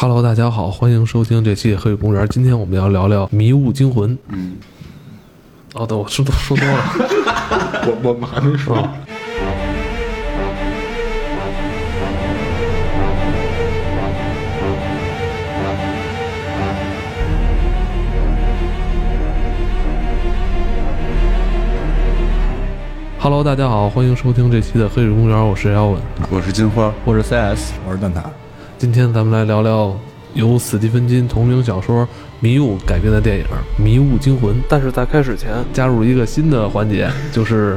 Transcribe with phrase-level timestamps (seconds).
[0.00, 2.24] Hello，大家好，欢迎收听这期《黑水公园》。
[2.28, 4.16] 今天我们要聊聊《迷雾惊魂》。
[4.28, 4.54] 嗯，
[5.74, 6.74] 哦，对，我说多说多了。
[7.84, 8.76] 我我们还没说。
[23.18, 25.98] Hello，大家好，欢迎收听这期的《黑水公园》，我是 Elvin，
[26.30, 28.22] 我是金花，我是 CS，我是蛋挞。
[28.78, 29.92] 今天咱们来聊聊
[30.34, 32.04] 由斯蒂芬金同名小说
[32.38, 33.44] 《迷雾》改编的电影
[33.82, 34.54] 《迷雾惊魂》。
[34.68, 37.76] 但是在开始前，加入一个新的环节，就是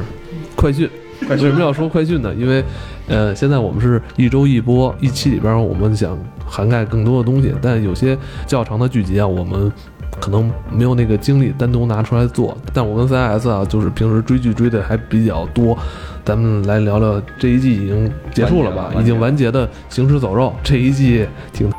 [0.55, 0.87] 快讯。
[1.27, 2.31] 为什么要说快讯呢？
[2.35, 2.63] 因为，
[3.07, 9.71] 呃，现在我们是一周一播，一期里边我们想涵盖更多的东西，但有些较长的剧集啊，我们
[10.19, 12.55] 可能没有那个精力单独拿出来做。
[12.71, 15.75] 但我跟 CS 啊，就是平时追剧追的还比较多。
[16.23, 18.91] 咱们来聊聊这一季已经结束了吧？
[18.99, 21.71] 已经完结的《行尸走肉》这一季挺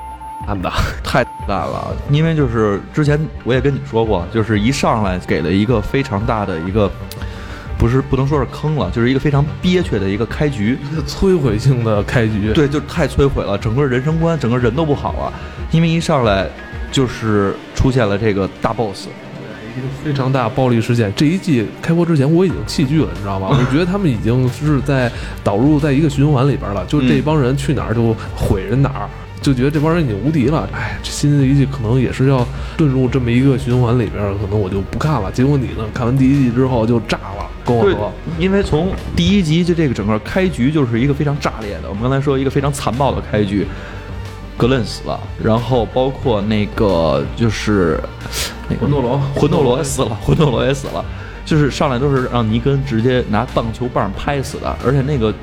[0.47, 0.71] 烂的，
[1.05, 1.95] 太烂了。
[2.11, 6.91] 因为就是之前我也跟你说过，就是一上来给了一个非常大的一个，
[7.79, 12.53] 不是不能说是坑了，就是一个非常憋屈的一个开局，摧毁性的开局。
[12.53, 15.33] 对，就太摧毁了，整个人生观，整个人都不好了。
[15.71, 16.49] 因为一上来
[16.91, 19.07] 就是出现了这个大 boss。
[19.77, 21.13] 一个非常大暴力事件。
[21.17, 23.49] 这一季开播之前，我已经弃剧了，你知道吗？
[23.53, 25.11] 我觉得他们已经是在
[25.43, 29.09] 导入在一个循环里边了，就这帮人去哪儿就毁人哪儿，
[29.41, 30.69] 就觉得这帮人已经无敌了。
[30.73, 35.31] 哎，这新的一季可能也是要遁入这么一个循环里边，可能我就不看了。
[35.33, 35.85] 结果你呢？
[35.95, 38.13] 看完第一季之后就炸了，跟我说。
[38.39, 43.67] 因为从第一集就这个整个开局就是一个非常炸裂的，我们刚才说一个非常残暴的开局。
[44.63, 48.01] 格伦死了，然后包括那个就是
[48.69, 51.05] 那个魂斗罗，魂斗罗也死了，魂斗罗也死了，
[51.45, 55.35] 就是上来都是让尼根直接拿棒球棒拍死的，而且那个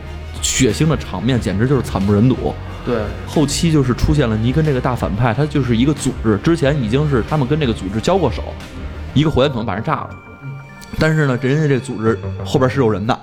[0.41, 2.53] 血腥的场面简直就是惨不忍睹。
[2.85, 2.95] 对，
[3.27, 8.41] 后期就是出现了尼根这个大反派，他就是一个组织，之前已经是他们跟这个组织交过手，
[9.13, 10.09] 一个火箭筒把人炸了，
[10.97, 13.19] 但是呢，人家这组织后边是有人的，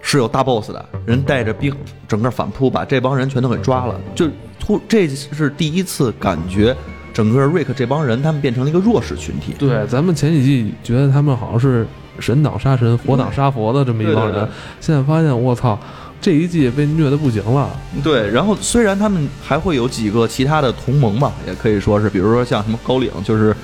[0.00, 1.74] 是有大 boss 的人带着兵，
[2.06, 4.28] 整个反扑把这帮人全都给抓了，就。
[4.62, 6.74] 突，这是第一次感觉
[7.12, 9.54] 整个瑞克这帮人，他们变成了一个弱势群体。
[9.58, 11.84] 对，咱们前几季觉得他们好像是
[12.20, 14.48] 神挡杀神，佛挡杀佛的这么一帮人，
[14.80, 15.76] 现在发现我操，
[16.20, 17.68] 这一季被虐的不行了。
[18.04, 23.54] 对，然后虽然他们还会有几个其他的同盟吧，也可以说是，比如说像什么高岭，就是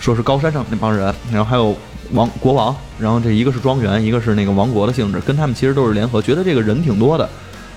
[0.00, 1.76] 说是高山上那帮人，然后还有
[2.12, 7.28] 王国王，然后这一个是庄园，一个是那个王国的性质，跟他们其实都是联合，觉得这个人挺多的。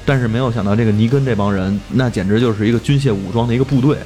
[0.06, 3.98] 但是没有想到，这个尼根这帮人，那简直就是一个军械武装的一个部队，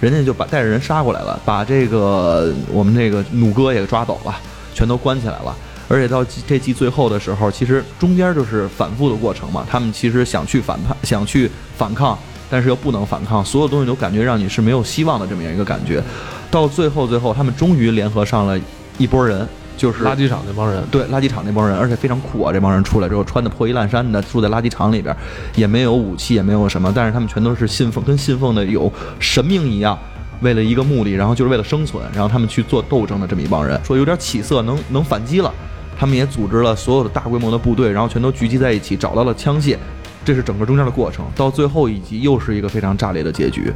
[0.00, 4.36] 人家就把带着人杀过来了，把这个我们这个弩哥也抓走了，
[4.74, 5.56] 全都关起来了。
[5.88, 12.18] 而且到这季最后的时候，其实中间就是反复的过程嘛，他们其实想去反叛，想去反抗，
[12.50, 16.02] 但是又不能反抗，所有东西都感觉让你是没有希望的这么样一个感觉。
[16.50, 18.60] 到最后，最后他们终于联合上了
[18.98, 19.48] 一波人。
[19.78, 22.52] 就是垃圾场那帮人，对垃圾场那帮人，而且非常酷啊！
[22.52, 25.16] 这帮人出来之后，穿的破衣烂衫的，住在垃圾场里边，
[25.54, 29.96] 也没有武器，也没有什么，但是他们全都是信奉，跟信奉的有神明一样，
[30.40, 35.54] 为了一个目的，然后就是为了生存，然后他们去做斗争的这么一帮人，说有点起色，能能反击了，
[35.96, 39.76] 他们也组织了所有的大规模的部队，然后全都聚集在一起，找到了枪械，
[40.24, 41.24] 这是整个中间的过程。
[41.36, 43.72] 到最后一集又是一个非常炸裂的结局，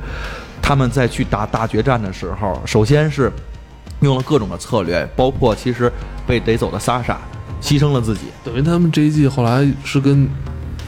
[0.60, 3.30] 他们在去打大决战的时候，首先是。
[4.02, 5.90] 用了各种的策略，包括其实
[6.26, 7.18] 被逮走的萨莎，
[7.62, 10.28] 牺牲了自己，等于他们这一季后来是跟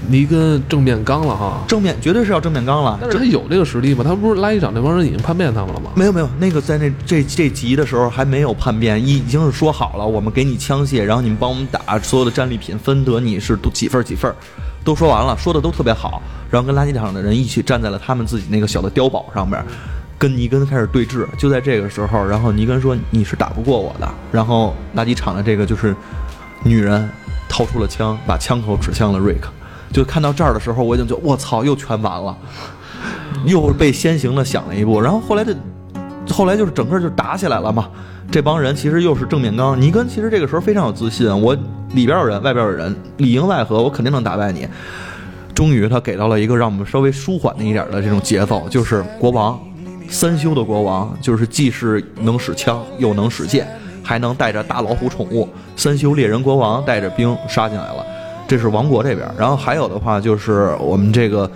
[0.06, 2.98] 尼根正面刚了哈，正面绝对是要正面刚了。
[3.00, 4.04] 但是他有这个实力吗？
[4.06, 5.90] 他不是垃圾场那帮人已经叛变他们了吗？
[5.94, 14.30] 没有没有，那个在那这这集的时候还没有叛变，已经是说好了，我们给你枪械，然后你们帮我们打，所有的战利品分得你是几份几份，
[14.84, 16.20] 都说完了，说的都特别好，
[16.50, 19.64] 然后跟垃圾场的人一起站在了他们自己那个小的碉堡上面。
[20.18, 25.94] 跟尼根开始对峙，就在这个时候，然后尼根说：“你是打不过我的。”然后垃圾场的这个就是
[26.62, 27.08] 女人
[27.48, 29.50] 掏出了枪，把枪口指向了瑞克。
[29.92, 32.36] 就看到这儿的时候，我已经觉得我操，又全完了，
[33.44, 35.00] 又被先行的想了一步。
[35.00, 35.54] 然后后来的，
[36.30, 37.88] 后来就是整个就打起来了嘛。
[38.30, 39.80] 这帮人其实又是正面刚。
[39.80, 41.54] 尼根其实这个时候非常有自信，我
[41.92, 44.66] 里边有人，外边有人，里应外合，我肯定能打败你。
[45.54, 49.60] 终于他给到了一个让我们稍微舒缓的一点的这种节奏，就是国王。
[50.08, 53.66] 三修的国王就是既是能使枪又能使剑，
[54.02, 55.48] 还能带着大老虎宠物。
[55.76, 58.04] 三修猎人国王带着兵杀进来了，
[58.46, 59.28] 这是王国这边。
[59.36, 61.50] 然后还有的话就是我们这个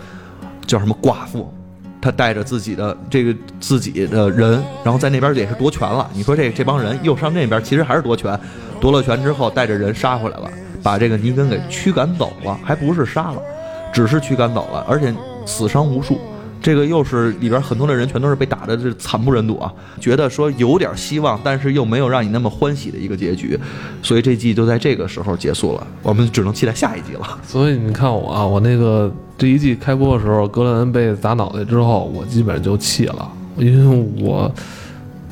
[0.66, 1.52] 叫什么寡妇，
[2.00, 6.08] 他带着自己的这个自己的人，然后在那边也是夺权了。
[6.12, 8.38] 你说这这帮人又上那边，其实还是夺权。
[8.80, 10.50] 夺了权之后，带着人杀回来了，
[10.82, 13.42] 把这个尼根给驱赶走了，还不是杀了，
[13.92, 15.12] 只是驱赶走了，而且
[15.44, 16.20] 死伤无数。
[16.60, 23.58] 这个又是里边很多的人全都是被打的这惨不忍睹啊，觉得说有点希望，但是又没有让你那么欢喜的一个结局，
[24.02, 27.38] 所以这季就在这个时候结束了，我们只能期待下一季了。
[27.46, 34.52] 所以你看我啊，我那个这一季开播的时候，格伦被砸脑袋之后，我基本就气了，因为我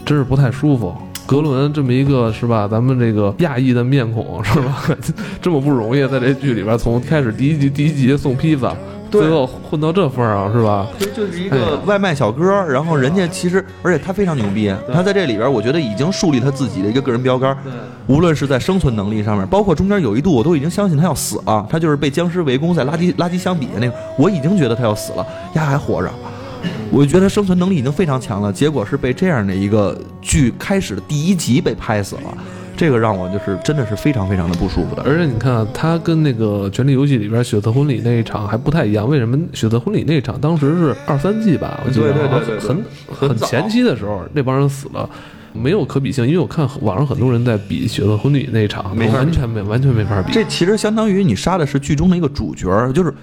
[0.05, 0.95] 真是不太舒服。
[1.27, 4.85] 格伦这么一个是吧，咱们这个亚裔的面孔是吧，
[5.43, 8.73] 这么不容易，在这剧里边从开始第一集第一集送披萨，
[9.11, 10.87] 最后混到这份儿上是吧？
[10.99, 17.57] 其实就是一个外卖小哥，然后人家其实，而且他非常牛逼，他在这里边，我觉得已经树立他自己的一个个人标杆。
[18.07, 21.67] 无论是在生存能力上面，包括中间有一度，我都已经相信他要死了。
[21.69, 26.11] 他就是被僵尸围攻在垃圾垃圾箱底下那个，我已经觉得他要死了，丫还活着。
[26.91, 32.39] 我就觉得他生存能力已经非常强了，结果是被这样的一个剧开始的第一集被拍死了，
[32.77, 35.03] 这个让我就是真的是非常非常的不舒服的。
[35.05, 39.09] 而且你看啊，他跟那个《权力游戏》里边血色婚礼那一场还不太一样。
[39.09, 41.81] 为什么血色婚礼那一场当时是二三季吧？
[41.85, 42.13] 我记得
[42.61, 45.09] 很很很前期的时候，那帮人死了。
[45.59, 50.31] 没有可比性，因为我看网上很多人在比血色婚礼那一场，完全没完全没法比。
[50.31, 53.11] 这其实相当于你杀的是剧中的一个主角儿，就是《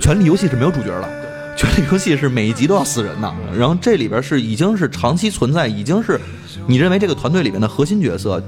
[0.00, 1.08] 权力游戏》是没有主角了，
[1.56, 3.32] 《权力游戏》是每一集都要死人的。
[3.56, 6.20] 然后这里边是已经是长期存在，已经是
[6.66, 8.42] 你认为这个团队里面的核心角色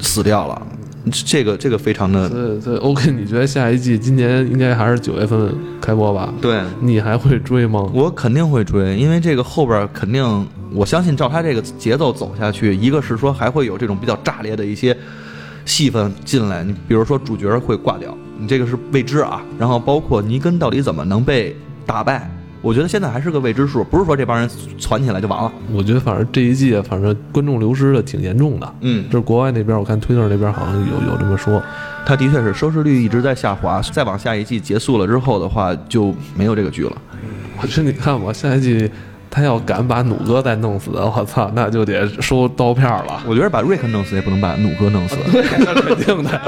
[0.00, 0.66] 死掉了，
[1.10, 6.32] 这个这个非常的对对，OK，你觉得下一季今年应该还是九月份开播吧？
[6.40, 6.60] 对。
[6.80, 7.88] 你还会追吗？
[7.94, 14.96] 我肯定会追，因为这个后边肯定，我相信照他这个节奏走下去，一个是说还会有这种比较炸裂的一些
[15.64, 19.42] 戏份进来，你比如说主角会挂掉，你这个是未知啊。
[19.58, 21.56] 然后包括尼根到底怎么能被
[21.86, 22.30] 打败，
[22.62, 24.48] 我觉得现在还是个未知数，不是说这帮人
[24.78, 25.50] 攒起来就完了。
[25.72, 28.74] 我觉得反正这一季，反正观众流失的挺严重的。
[28.80, 31.62] 嗯就是国外那边，我看推特那边好像有有这么说。
[32.04, 36.92] 他的确是收视率一直在下滑，再往下一季结束了之后的话，就没有这个剧了。
[37.60, 38.90] 我说你看吧，下一季
[39.30, 43.22] 他要敢把弩哥再弄死，我操，那就得收刀片了。
[43.26, 45.16] 我觉得把瑞克弄死也不能把弩哥弄死。
[45.32, 46.40] 那 肯定的。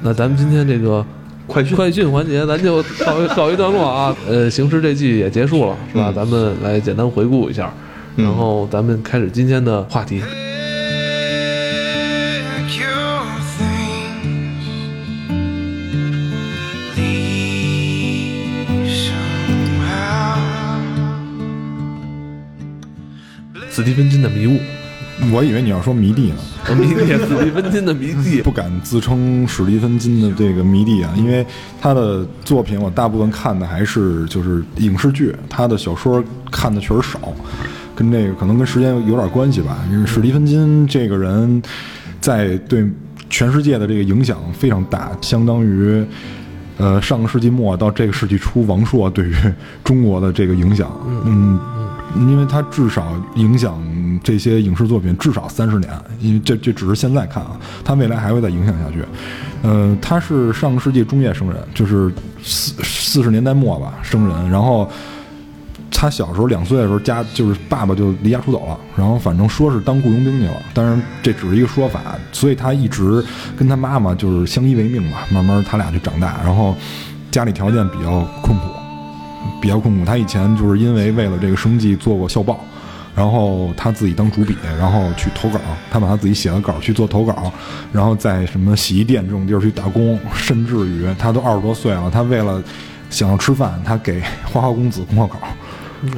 [0.00, 1.04] 那咱们今天这个
[1.50, 4.16] 快讯快讯环节，咱就告一告一段落啊。
[4.28, 6.06] 呃，行尸这季也结束了，是吧？
[6.10, 7.74] 嗯咱们来简单回顾一下，
[8.16, 10.22] 嗯然后咱们开始今天的话题。
[23.72, 24.60] 斯蒂芬金的迷雾，
[25.32, 26.36] 我以为你要说迷弟呢，
[26.74, 28.50] 迷弟，史蒂芬金的迷弟 不。
[28.50, 31.44] 敢自称史蒂芬金的这个迷弟啊，因为
[31.80, 37.18] 他的作品我大部分看的还是就是影视剧，他的小说看的确实少，
[37.94, 39.78] 跟这个可能跟时间有点关系吧。
[39.90, 41.62] 因为史蒂芬金这个人
[42.20, 42.84] 在对
[43.28, 46.04] 全世界的这个影响非常大，相当于。
[46.78, 49.34] 呃，上个世纪末到这个世纪初，王朔对于
[49.84, 50.90] 中国的这个影响，
[51.26, 51.60] 嗯，
[52.16, 53.78] 因为他至少影响
[54.22, 59.04] 这些影视作品至少三十年，因为这这只是现在看啊，他未来还会再影响下去。
[59.62, 62.12] 呃，他是上个世纪中叶生人，就是
[62.42, 64.90] 四四十年代末吧生人，然后
[65.90, 72.00] 他小时候两岁的时候，家就是爸爸就离家出走了，然后反正说是当雇佣兵去了，当然这只是一个说法，
[72.32, 73.22] 所以他一直
[73.56, 76.74] 跟他妈妈就是相依为命嘛，慢慢他俩就长大，然后
[77.30, 78.68] 家里条件比较困苦，
[79.60, 80.04] 比较困苦。
[80.06, 82.58] 他以前就是因为为了这个生计做过校报，
[83.20, 85.60] 然后他自己当主笔，然后去投稿，
[85.90, 87.52] 他把他自己写的稿去做投稿，
[87.92, 92.62] 然后在什么洗衣店这种地儿去打工，甚至于他都二十多岁了，他为了
[93.10, 95.38] 想要吃饭，他给花花公子供过稿。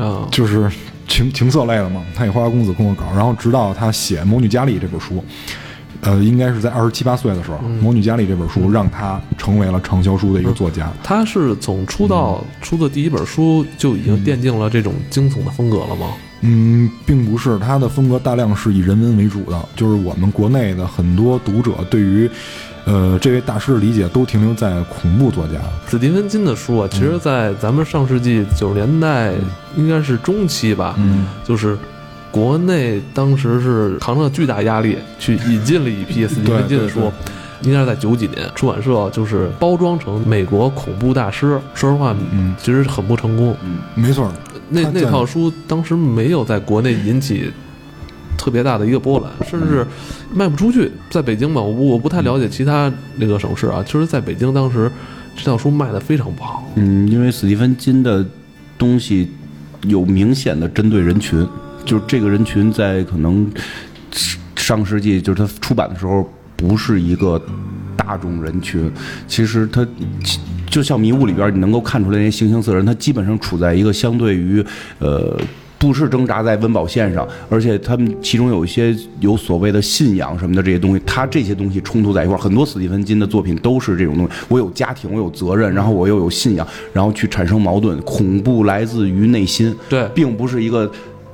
[0.01, 0.71] 啊，就是
[1.09, 5.25] 情情色类的嘛，他给花花公子供过稿，然后直到他写《魔女佳丽》这本书，
[6.03, 10.89] 呃，应该是在二十七八岁的时候，魔女佳丽》这本书让他成为了畅销书的一个作家。
[11.03, 16.13] 他是从出道出的第一本书就已经奠定了这种惊悚的风格了吗？
[16.43, 22.29] 嗯，并不是，他的风格大量是以人文为主的，就是我们国内的很多读者对于，
[22.85, 25.55] 呃，这位大师的理解都停留在恐怖作家。
[25.89, 29.33] 史蒂芬金的书啊，其实，在咱们上世纪九十年代
[29.77, 31.79] 应该是中期吧，嗯就是
[32.31, 37.13] 国内当时是扛着巨大压力去引进了一批斯蒂芬金的书。
[37.65, 41.61] 应该是在九几年，出版社就是包装成美国恐怖大师。
[41.75, 43.57] 说实话，嗯，其实很不成功。
[43.63, 44.33] 嗯没错，
[44.73, 47.51] 那那套书当时没有在国内引起
[48.37, 49.87] 特别大的一个波澜，甚至
[50.35, 50.91] 卖不出去。
[51.11, 54.91] 在北京吧，我不我不太了解其他那个省市啊，其实在北京当时
[55.37, 56.67] 这套书卖的非常不好。
[56.75, 58.25] 嗯，因为史蒂芬金的
[58.77, 59.31] 东西
[59.83, 61.47] 有明显的针对人群，
[61.85, 63.49] 就是这个人群在可能
[64.57, 67.41] 上世纪就是他出版的时候不是一个
[67.97, 68.91] 大众人群，
[69.29, 69.87] 其实他
[70.73, 74.65] 就像迷雾里边你能够看出来那些形形色人，他基本上处在一个相对于
[74.99, 75.39] 呃。
[75.79, 82.39] 不是挣扎在温饱线上，而且他们其中有一些有所谓的信仰什么的这些东西，他这些东西冲突在一块儿。
[82.39, 88.01] 很多史蒂芬金的作品都是这种东西，我有家庭，我有责任，然后我又有信仰，然后去产生矛盾。
[88.03, 90.89] 恐怖来自于内心，对并不是一个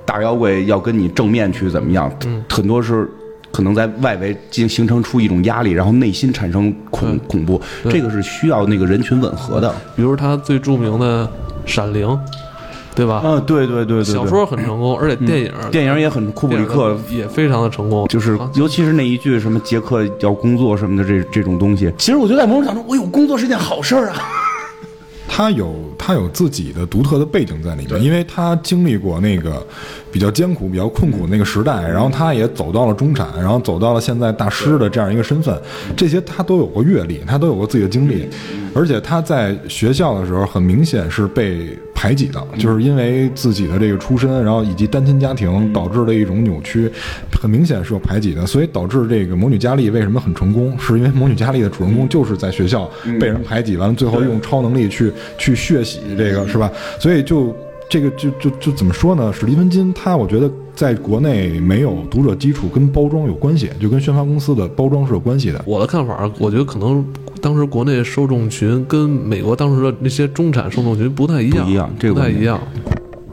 [0.07, 2.11] 大妖怪要跟你正面去怎么样，
[2.49, 3.07] 很多是
[3.51, 9.75] 可能在外围形形成出一种压力，然后内心产生恐恐怖，这个是需要那个人群吻合的。
[9.97, 11.27] 比如他最著名的
[11.65, 12.07] 《闪灵》，
[12.95, 13.23] 对吧？
[13.25, 24.17] 嗯，对对对对，对小说很成功，而且电影电影也很库布里克也非常的成功，就是啊尤其是那一句什么杰克要工作什么的这这种东西，其实我觉得在某种角度，我有工作是件好事儿啊。
[25.31, 25.75] 他有
[26.09, 29.63] 他有自己的独特的背景在里面，因为他经历过那个
[30.11, 35.61] 比较艰苦、比较困苦的那个时代，然后他也走到了中产，然后走到了现在大师的这样一个身份，
[35.95, 38.27] 这些他都有过阅历，他都有过自己的经历，
[38.75, 46.89] 而且他在学校的时候很明显是被排挤的，就是因为自己的这个出身，然后以及单亲家庭导致的一种扭曲，
[47.43, 52.89] 很明显是有排挤的，所以导致这个魔女佳丽为什么很成功，是因为魔女佳丽的主人公就是在学校
[53.19, 56.71] 被人排挤，完了最后用超能力去去血洗这个是吧？
[57.01, 57.53] 所以就
[57.89, 59.33] 这个就就就怎么说呢？
[59.33, 65.61] 史蒂芬金他我觉得在国内没有读者基础，跟包装有关系，就跟宣发公司的包装是有关系的。
[65.67, 67.05] 我的看法，我觉得可能
[67.39, 72.61] 当时国内受众群跟美国当时的那些中产受众群不太一样，不一样这个不太一样。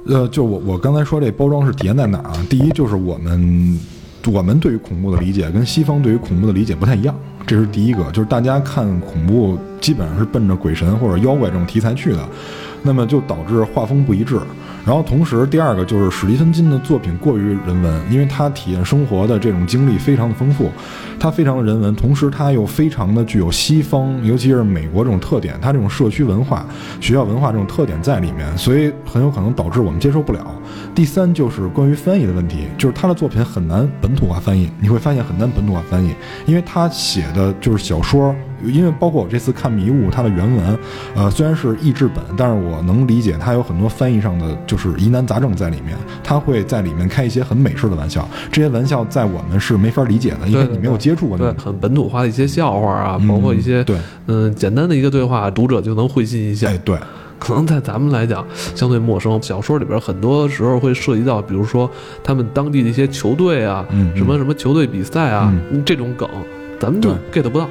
[0.07, 2.45] 呃，就我我刚才说这包装是体现在哪儿啊？
[2.49, 3.79] 第一就是我们
[4.31, 12.27] 我们对于恐怖的理解跟西方对于恐怖的理解不太一样，这是第一个，就是大家看恐怖基本上是奔着鬼神或者妖怪这种题材去的，
[12.83, 14.39] 那么就导致画风不一致。
[14.85, 20.69] 然后同时第二个就是史蒂芬金的作品过于人文，因为他体验生活的这种经历非常的丰富，
[21.19, 26.63] 他非常的人文，同时他又非常的具有西方，尤其是美国这种特点，他这种社区文化、
[27.01, 30.45] 学校文化这种特点在里面，所以很有可能导致我们接受不了。
[30.93, 36.13] 第三就是关于翻译的问题，就是他的作品很难本土化翻译，你会发现很难本土化翻译，
[36.45, 38.35] 因为他写的就是小说，
[38.69, 40.77] 因为包括我这次看《迷雾》，它的原文，
[41.15, 51.65] 呃，虽然是译制本，但是我能理解它有很多翻译上的就是疑难杂症在里面，它会在里面开一些很美式的玩笑，这些玩笑在我们是没法理解的，因为你没有接触过那对，种。
[51.65, 56.67] 很本土化的一些笑话啊，嗯包括一些对嗯简单的一个对话，读者就能会心一笑。
[56.67, 56.97] 哎，对，
[57.39, 58.45] 可能在咱们来讲
[58.75, 59.41] 相对陌生。
[59.41, 61.89] 小说里边很多时候会涉及到，比如说
[62.23, 65.53] 他们当地的一些球队啊，什么什么球队比赛啊，
[65.85, 66.27] 这种梗，
[66.79, 67.67] 咱们就 get 不到。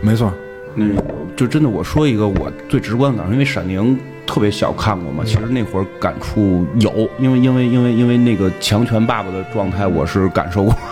[0.00, 0.32] 没错，
[0.74, 1.02] 那个
[1.34, 10.74] 就真的我说一个我最直观的感受，因为《闪灵》特别小看过嘛，其实那会儿感触有，因为因为因为因为那个强权爸爸的状态我是感受过。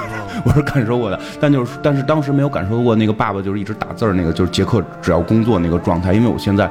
[0.45, 6.13] 我是感受过的，但就是但是当时没有感受过那个爸爸就是一直打字儿那个，就是杰克只要工作那个状态。
[6.13, 6.69] 因为我现在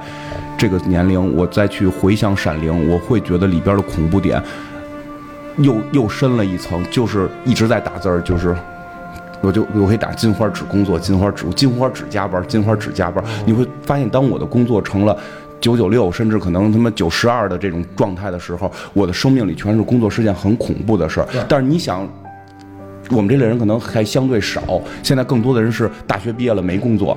[0.57, 4.39] 这个年龄，我再去回想《闪灵》，我会觉得里边的恐怖点
[5.57, 8.53] 又又深了一层，就是一直在打字儿，就是
[9.43, 13.23] 我就我可以打金花只工作，金花只金花只加班，金花只加班。
[13.45, 15.15] 你会发现，当我的工作成了
[15.61, 21.27] 九九六，甚至可能他妈九十二的这种状态的时候，我的生命里全是工作，是件很恐怖的事儿。
[21.47, 22.07] 但是你想。
[23.11, 27.15] 我们这类人可能还相对少，现在更多的人是大学毕业了没工作，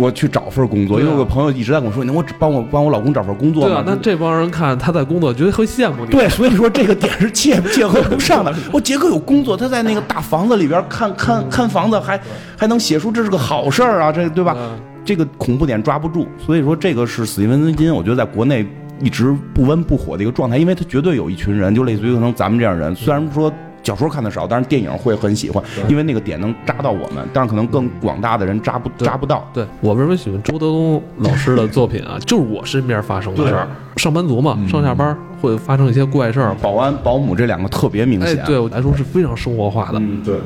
[0.00, 3.68] 我去找份工作，因为我有个朋友一直在跟我说，你能我只帮我帮我老公找份工作吗？
[3.68, 6.10] 对啊，那这帮人看他在工作，绝对会羡慕你。
[6.10, 8.54] 对，所以说这个点是切切合不上的。
[8.72, 12.20] 我杰克有工作，他在那个大房子里边看看看房子，还
[12.56, 14.56] 还能写书这是个好事儿啊，这对吧？
[14.58, 18.66] 嗯这个恐怖点抓不住，所以说这个是史蒂文金，我觉得在国内
[19.00, 23.52] 一直不温不火的一个状态，因为他绝对有一群人，就类似于可能咱们这样人，虽然说。
[23.82, 29.48] 小说看的少，但是电影会很喜欢，因为那个点能扎到我们，但是可能更广大的人扎不扎不到。
[29.52, 32.18] 对我为什么喜欢周德东老师的作品啊？
[32.26, 36.54] 就是我身边发生的事儿，上班族嘛，上下班会发生一些怪事儿。
[36.60, 38.44] 保安、保姆这两个特别明哎，显。
[38.44, 39.98] 对我来说是非常生活化的。
[39.98, 40.36] 嗯，对。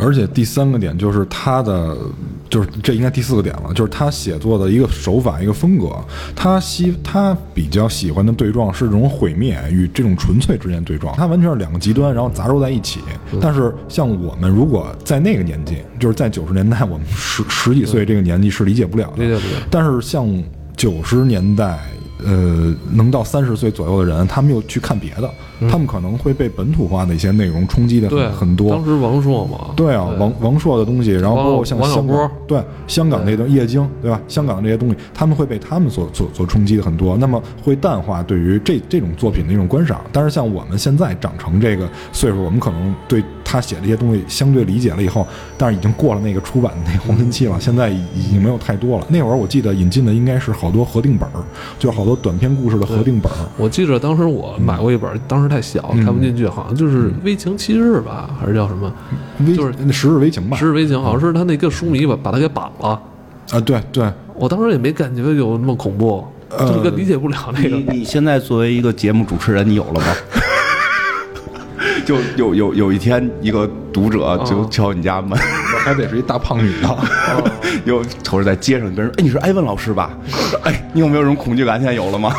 [0.00, 1.96] 而且第三个点就是他的，
[2.48, 5.90] 就是这应该第四个点了，就是他写作的一个手法、一个风格。
[6.34, 13.00] 他喜他比较喜欢的对撞是这种毁灭与这种纯粹之间对撞，它完全是两个极端，然后杂糅在一起。
[13.40, 19.24] 但是像我们如果在那个年纪，就是在九十年代，我们十十几岁这个年纪是理解不了的。
[19.24, 20.26] 理解不了但是像
[20.76, 21.78] 九十年代
[22.24, 25.30] 呃能到三十岁左右的人，他们又去看别的，
[25.70, 28.84] 他们可能会被本土化的一些内容冲击的很很多当。
[28.84, 34.20] 时王朔嘛，对啊，王王朔的东西，然后包括像香港，对香港那段夜经，对吧？
[34.28, 40.00] 香港这些东西，他们会被他们所所所冲击的很多，那么会淡化对于这这种作品的一种观赏。
[40.12, 49.06] 但是像我们现在长成这个岁数，我们可能对他写的一些东西相对理解了以后，但是已经过了那个出版的那个黄金期了， 现在已已经没有太多了。
[49.08, 51.42] 那会儿我记得引进的应该是好多合订本儿，
[51.78, 53.38] 就是好多短篇故事的合订本儿。
[53.56, 58.92] 我记得当时我买过一本，当时太小嗯看不进去，好像就是《危情七日》吧，还是叫什么
[59.56, 63.00] 就是那十日危情吧《十日危情》，好像是他那个书迷把把他给绑了。
[63.50, 66.24] 啊，对对，我当时也没感觉有那么恐怖，
[66.58, 67.92] 就是个理解不了那你个。
[67.92, 70.06] 你现在作为一个节目主持人，你有了吗？
[72.04, 76.96] 就有有有一天，一个读者就敲你家门，我还得是一大胖女的。
[77.84, 80.10] 又瞅着在街上，跟人说：“哎，你是艾文老师吧
[80.64, 81.78] ？”：“哎，你有没有这种恐惧感？
[81.78, 82.32] 现在有了吗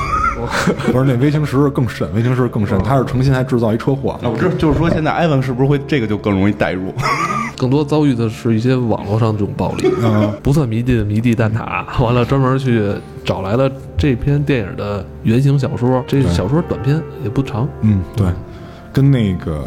[0.91, 4.17] 不是那微型石更甚，微型石更甚，他是诚心还制造一车祸？”。
[4.23, 6.93] 那，我知道，就是说现在艾文是不是会这个就更容易代入？
[7.57, 12.89] 更多遭遇的是一些网络上这种暴力，嗯 不算迷弟的迷弟蛋挞，完了专门去
[13.25, 18.27] 找来了这篇电影的原型小说，这小说短篇也不长，嗯，对，
[18.93, 19.61] 跟那个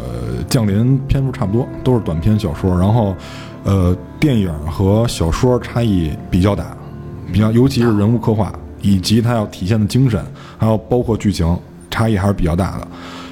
[0.49, 2.71] 降临篇幅差不多，都是短篇小说。
[2.75, 3.15] 然后，
[3.63, 6.75] 呃，电影和小说差异比较大，
[7.31, 8.51] 比较尤其是人物刻画
[8.83, 10.23] 以及它要体现的精神，
[10.59, 11.57] 还有包括剧情
[11.89, 12.87] 差异还是比较大的。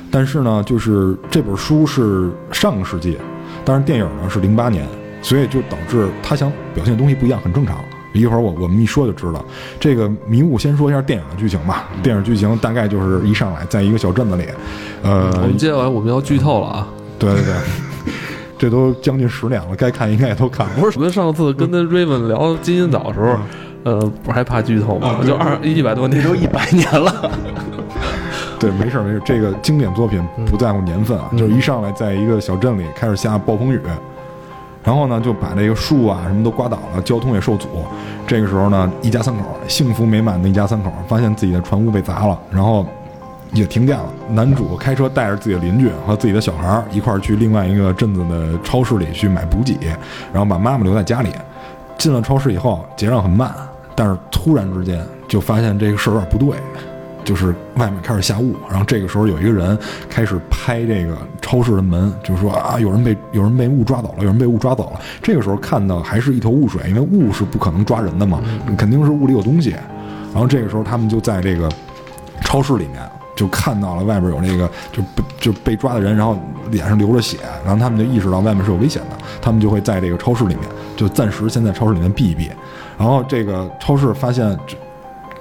[0.09, 3.15] 但是呢，就是这本书是上个世纪，
[3.63, 4.83] 但是电影呢是零八年，
[5.21, 7.77] 所以就导致他想表现的东西不一样，很正常。
[8.13, 9.41] 一会儿我我们一说就知道，
[9.79, 11.87] 这个迷雾先说一下电影的剧情吧。
[12.03, 14.45] 电影剧情大概就是一上来在一个小镇子里，
[15.01, 16.87] 呃我，们接下来我们要剧透了啊！
[17.17, 17.53] 对对对，
[18.57, 20.73] 这都将近十年了，该看应该也都看了。
[20.77, 23.39] 不是我们上次跟那 Raven 聊金银岛的时候，
[23.83, 25.19] 呃，不是还怕剧透吗？
[25.25, 27.31] 就二一百多年，都一百年了，
[28.59, 33.81] 对，没事儿没事儿，这个经典作品不在乎年份啊，就是一上来在一个小镇里开始下暴风雨，
[34.83, 37.67] 然后呢就把这个树啊什么都刮倒了，交通也受阻。
[38.27, 42.85] 这个时候呢，一家三口幸福美满的一家三口，发现自己的船屋被砸了，然后
[43.51, 44.05] 也停电了。
[44.29, 49.75] 男主开车带着自己的邻居和自己的小孩儿一块儿去另外一个镇子的超市里去买补给，
[50.31, 51.29] 然后把妈妈留在家里。
[51.97, 53.53] 进了超市以后，结账很慢，
[53.95, 56.57] 但是突然之间就发现这个事儿有点不对，
[57.23, 59.77] 就是外面开始下雾，然后这个时候有一个人
[60.09, 64.99] 开始拍这个超市的门，就是说啊，有人被有人被雾抓走了，有人被雾抓走了。
[65.21, 68.41] 这个时候看到还是一头雾水，因为雾是不可能抓人的嘛，
[68.77, 69.75] 肯定是雾里有东西。
[70.33, 71.69] 然后这个时候他们就在这个
[72.41, 72.99] 超市里面
[73.35, 76.37] 就看到了外边有那个就被就被抓的人，然后
[76.71, 80.63] 脸上流着血，然后他们就意识到外面是有危险的，他们就会在这个超市里面
[80.95, 82.49] 就暂时先在超市里面避一避。
[83.01, 84.77] 然后这个超市发现这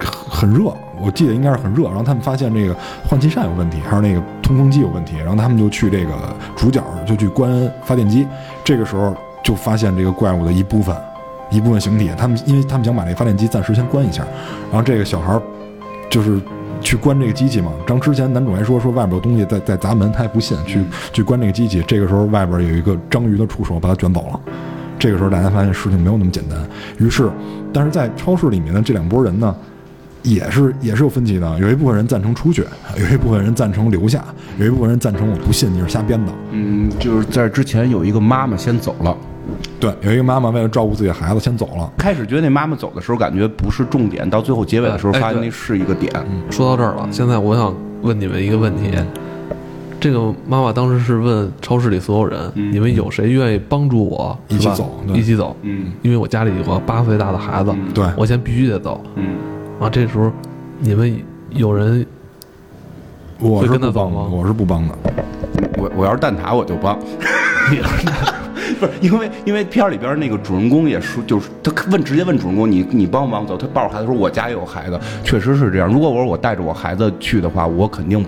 [0.03, 1.83] 很热，我记得应该是很热。
[1.83, 2.75] 然后他们发现这个
[3.07, 5.17] 换气扇有问题，还是那个通风机有问题。
[5.17, 6.11] 然后他们就去这个
[6.55, 8.27] 主角就去关发电机。
[8.63, 10.95] 这个时候就发现这个怪物的一部分，
[11.51, 12.09] 一部分形体。
[12.17, 14.23] 他们因为他们想把这个发电机暂时先关一下。
[14.71, 15.41] 然后这个小孩儿
[16.09, 16.41] 就是
[16.81, 17.71] 去关这个机器嘛。
[17.85, 21.83] 张之前男主还说说外边有东西在在砸门，他也不信，去去关这个机器。
[21.85, 24.39] 这个时候外边有一个章鱼的触手把他卷走了。
[25.01, 26.59] 这个时候大家发现事情没有那么简单，
[26.99, 27.27] 于是，
[27.73, 29.55] 但是在超市里面的这两拨人呢，
[30.21, 31.57] 也是也是有分歧的。
[31.57, 32.63] 有一部分人赞成出去，
[32.95, 34.23] 有一部分人赞成留下，
[34.59, 36.31] 有一部分人赞成我不信你是瞎编的。
[36.51, 39.17] 嗯，就是在之前有一个妈妈先走了。
[39.79, 41.91] 对，有一个妈妈为了照顾自己的孩子先走了。
[41.97, 46.13] 开始觉得那妈妈走的时候感觉不是重点，到最后结尾的时候发现那是一个点。
[46.51, 48.91] 说到这儿了，现在我想问你们一个问题：
[50.01, 55.55] 这个妈妈当时是问超市里所有人，你们有谁愿意帮助我一起走一起走？
[55.61, 58.99] 嗯因为我家里有个八岁大的孩子，对我先必须得走。
[59.15, 59.35] 嗯，
[59.79, 60.31] 啊，这时候
[60.79, 61.15] 你们
[61.51, 62.03] 有人
[63.37, 64.95] 我是会跟他走吗我是不帮的。
[65.77, 66.97] 我我要是蛋挞我就帮。
[68.79, 73.55] 不是因为因为片儿里边那个主人公也说，就是他问直接问主人公你你帮不帮走？
[73.55, 75.87] 他抱着孩子说我家也有孩子，确实是这样。
[75.87, 78.25] 如果我说我带着我孩子去的话，我肯定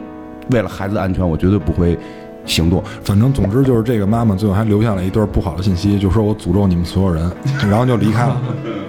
[0.52, 1.98] 为了孩子的安全，我绝对不会
[2.46, 2.84] 行动。
[3.04, 7.32] 反正总之就是这个妈妈最后还留下了一段不好的信息，就说我诅咒你们所有人，
[7.70, 8.42] 然后就离开了，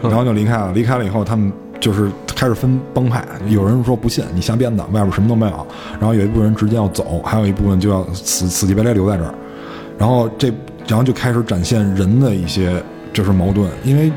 [0.02, 0.72] 然后就离开了。
[0.72, 5.66] 离开了以后，他们就是开始分帮派，有人说不信你瞎编的，外边什么都没有。
[6.00, 9.34] 然后有一部分人直接要走，还有一部分就要死死乞白赖留在这儿。
[9.96, 10.48] 然后这
[10.88, 14.10] 然后就开始展现人的一些就是矛盾，因为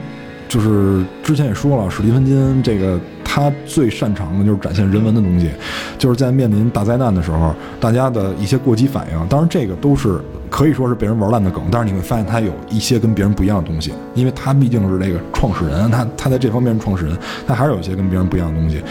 [0.48, 3.00] 就是之前也说了，史蒂芬金这个
[3.38, 5.52] 他最擅长的就是展现人文的东西，
[5.96, 9.28] 就是在面临大灾难的时候，大家的一些过激反应。
[9.28, 10.20] 当然，这个都是
[10.50, 18.82] 可以说是被人玩烂的梗，但是你会发现他有一些跟别人不一样的东西，因为他毕竟是这个创始人，他他在这方面是创始人，他还是有一些跟别人不一样的东西。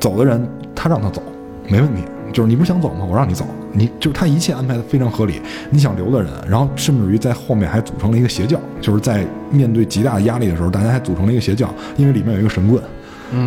[0.00, 1.22] 走的人他让他走，
[1.68, 2.00] 没问题。
[2.32, 3.06] 就是你不是想走吗？
[3.08, 5.42] 我让你走，你就是他一切安排的非常合理。
[5.68, 11.68] 你想留的人，然后甚至于在后面还组成了一个邪教，就是在面对极大的压力的时候，大家还组成了一个邪教，
[11.98, 12.82] 因为里面有一个神棍，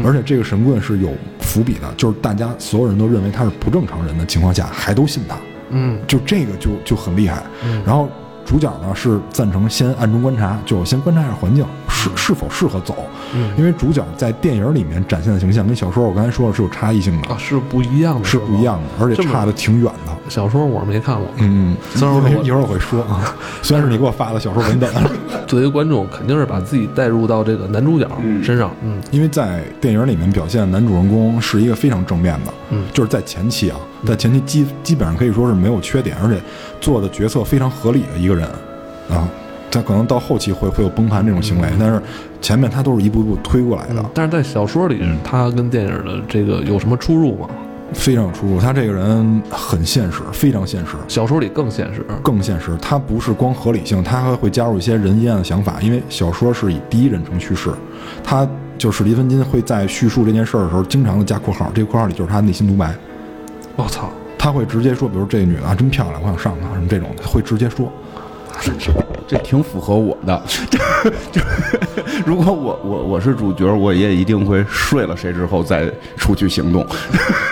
[0.04, 5.38] 而且这个神棍是有伏笔的，就是大家所有人都认为他是不正常人的情况下，还都信他。
[5.70, 7.44] 嗯就这个就就很厉害。
[7.86, 8.10] 然后
[8.48, 12.96] 主角呢是赞成先暗中观察，就先观察一下环境是是否适合走，
[13.58, 20.14] 因为主角在电影里面展现的形象跟小说我刚才说的是有差异性的，啊，是不一样的，是不一样的，而且差的挺远的。
[20.30, 24.90] 小说我是没看过，嗯，虽然说我一会儿我会说啊， 虽然是你给我发的小说文本，
[25.46, 28.08] 作为观众肯定是把自己带入到这个男主角
[28.42, 29.02] 身上，嗯。
[29.12, 32.86] 因为在电影里面表现男主人公是一个非常正面的，嗯。
[32.94, 36.40] 就是在前期啊，在前期基基本上可以说是没有缺点，而且
[36.80, 38.48] 做的决策非常合理的一个人
[39.10, 39.28] 啊。
[39.70, 42.02] 他可能到后期会会有崩盘这种行为，但是
[42.42, 47.50] 前面他都是一步一步推过来的，但是在小说里，他跟电影的这个有什么出入吗？
[47.94, 48.60] 非常有出入。
[48.62, 50.94] 他这个人很现实，非常现实。
[51.10, 55.82] 小说里更现实，更现实，他不是光合理性，他还会加入一些人阴暗的想法。
[55.82, 57.70] 因为小说是以第一人称叙事，
[58.24, 62.96] 他就史蒂芬金会在叙述这件事儿的时候，经常的加括号，这个括号里就是他内心独白。
[63.78, 67.90] 我操，他会直接说，比如这女的啊真漂亮，我想上她什么这种的，会直接说。
[69.28, 70.44] 这挺符合我的。
[71.32, 71.40] 就
[72.26, 76.84] 如果我我我是主角，我也一定会睡了谁之后再出去行动。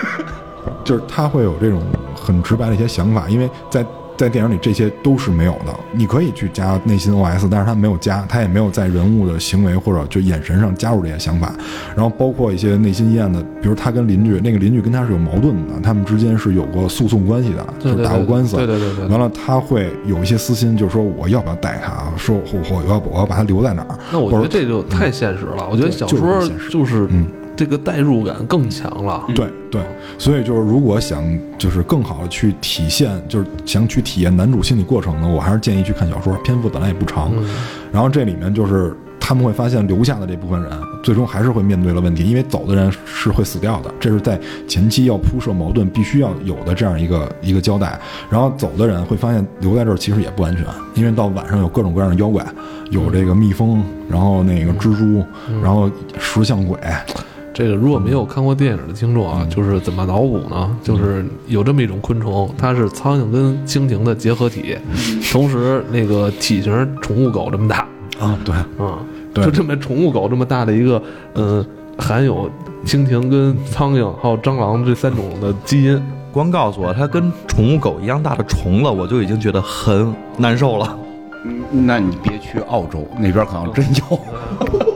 [0.82, 1.80] 就是他会有这种
[2.14, 3.86] 很直白的一些想法，因为在
[4.16, 5.74] 在电影里这些都是没有的。
[5.92, 11.52] 你可以去加内心 OS，但是他没有加，他也没有在人物的行为或者就眼神上加入这些想法。
[11.94, 18.56] 然后包括一些内心阴暗的，比如他跟邻居，那个邻居跟他是有矛盾的，他们之间是有过诉讼关系的，就是打过官司。
[18.56, 23.98] 对对对对对完了，他会有一些私心，就是说我要不要带他，说我我要我要把他留在哪儿。
[24.12, 25.68] 那我觉得这就太现实了。
[25.70, 29.24] 我觉得就是小说就是嗯这个代入感更强了。
[29.34, 29.80] 对对，
[30.18, 31.24] 所以就是如果想
[31.56, 37.32] 就是更好的去体现，就是想去体验男主心理过程呢，我还是建议去看小说，篇幅本来也不长。
[37.90, 40.70] 然后这里面就是他们会发现留下的这部分人，
[41.02, 44.38] 最终还是会面对了问题，因为走的人是会死掉的，这是在
[44.68, 47.98] 前期要铺设矛盾必须要有的这样一个一个交代。
[48.30, 50.64] 然后走的人会发现留在这儿其实也不安全，
[50.94, 52.44] 因为到晚上有各种各样的妖怪，
[52.90, 55.24] 有这个蜜蜂，然后那个蜘蛛，
[55.62, 56.78] 然后石像鬼。
[57.56, 60.76] 这个如果没有看过电影的听众啊，就是怎么脑补呢？
[60.82, 64.76] 就是有这么一种昆虫，它是苍蝇跟蜻蜓的结合体，
[65.32, 67.78] 同时那个体型宠物狗这么大
[68.20, 68.98] 啊，对，啊，
[69.32, 71.64] 对就这么宠物狗这么大的一个，嗯、
[71.96, 72.50] 含有
[72.84, 75.98] 蜻蜓跟苍蝇还有蟑螂这三种的基因。
[76.32, 80.94] 光告诉我它跟宠物狗一样大的虫了，我就已经觉得很难受了。
[81.70, 84.20] 那你别去澳洲那边，可能真有。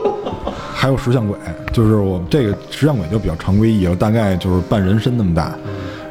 [0.81, 1.37] 还有石像鬼，
[1.71, 5.53] 就是我这个石像鬼就比较常规一了，大概就是半人身那么大，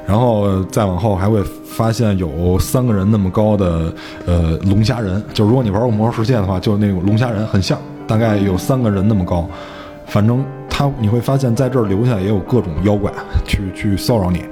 [0.06, 3.92] 然后再往后还会发现有三个人那么高的
[4.26, 9.44] 呃龙虾人，就如果你玩过魔兽世界的话，就那种龙虾人很像，大概有三个人那么高，
[10.06, 13.12] 反正他你会发现在这儿留下也有各种妖怪
[13.44, 14.44] 去去骚扰你，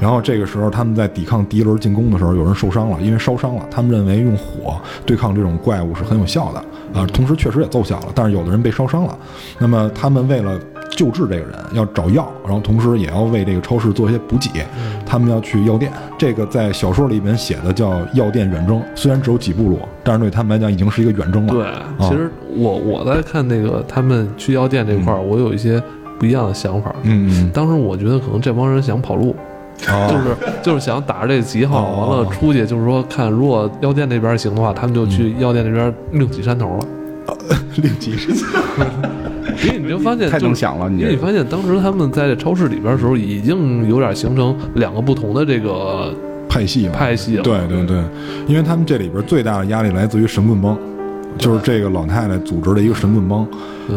[0.00, 6.64] 然后这个时候他们在抵抗第一轮进攻的时候，有人受伤了，因为烧伤了，他们认为用火对抗这种怪物是很有效的。
[6.96, 9.16] 啊，同时确实也奏效了，但是有的人被烧伤了，
[9.58, 10.58] 那么他们为了
[10.90, 14.64] 救治这个人，要找药，然后同时也要为这个超市做一些补给，
[15.04, 21.52] 他们要去药店，这个在小说里面写的叫药店远征，虽然只有几步路，但是对他们来讲已经是一个远征了。
[21.52, 25.82] 对，其实我我在看那个他们去药店这块儿，我有一些
[26.18, 26.94] 不一样的想法。
[27.02, 29.36] 嗯嗯当时我觉得可能这帮人想跑路，
[29.88, 30.08] 哦。
[30.10, 32.08] 就是就是想打着这个旗号，哦。
[32.08, 36.86] 完了出去就是说看，如果药店那边行的话，他们就去药店那边另起山头了。
[37.76, 38.30] 另起是
[39.66, 46.14] 因为你就发现太就是能想了，你因为你发现当时他们在这超市里边的时候，已经有点形成两个不同的这个
[46.48, 47.42] 派系了，派系了。
[47.42, 47.84] 对对。
[47.84, 48.02] 对，
[48.46, 50.78] 因为他们这里边最大的压力来自于神棍帮，
[51.38, 53.46] 就是这个老太太组织的一个神棍帮，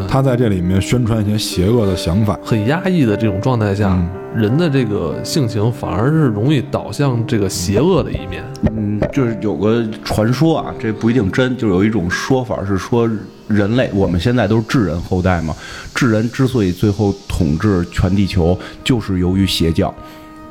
[0.08, 2.38] 她在这里面宣传一些邪恶的想法。
[2.44, 8.44] 很压抑的这种状态下，嗯人的这个性情反而是容易导向这个邪恶的一面。
[8.72, 13.10] 嗯，就是有个传说啊，这不一定真，就是有一种说法是说，
[13.48, 15.56] 人类我们现在都是智人后代嘛，
[15.96, 19.94] 智人之所以最后统治全地球，就是由于邪教，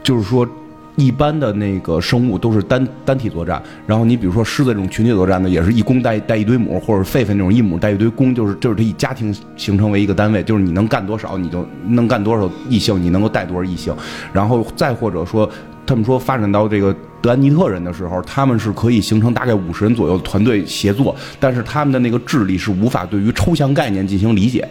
[0.03, 0.47] 就是说。
[0.99, 13.95] 一般的那个生物都是单单体作战，然后你比如说狮子这种群体作战呢，也是一公带带一堆母，或者狒狒那种一母带一堆公，就是就是它以家庭形成为一个单位，就是你能干多少，你就能干多少异性，你能够带多少异性，
[14.33, 15.49] 然后再或者说
[15.87, 24.67] 他们说发展到这个德安尼特人的时候，他们是可以形成大概五十人左右的团队协作，但是他们的那个智力是无法对于抽象概念进行理解。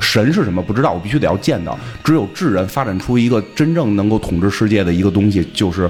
[0.00, 1.78] 神是什么不知道，我必须得要见到。
[2.02, 5.88] 只有智人发展出一个真正能够统治世界的一个东西，就是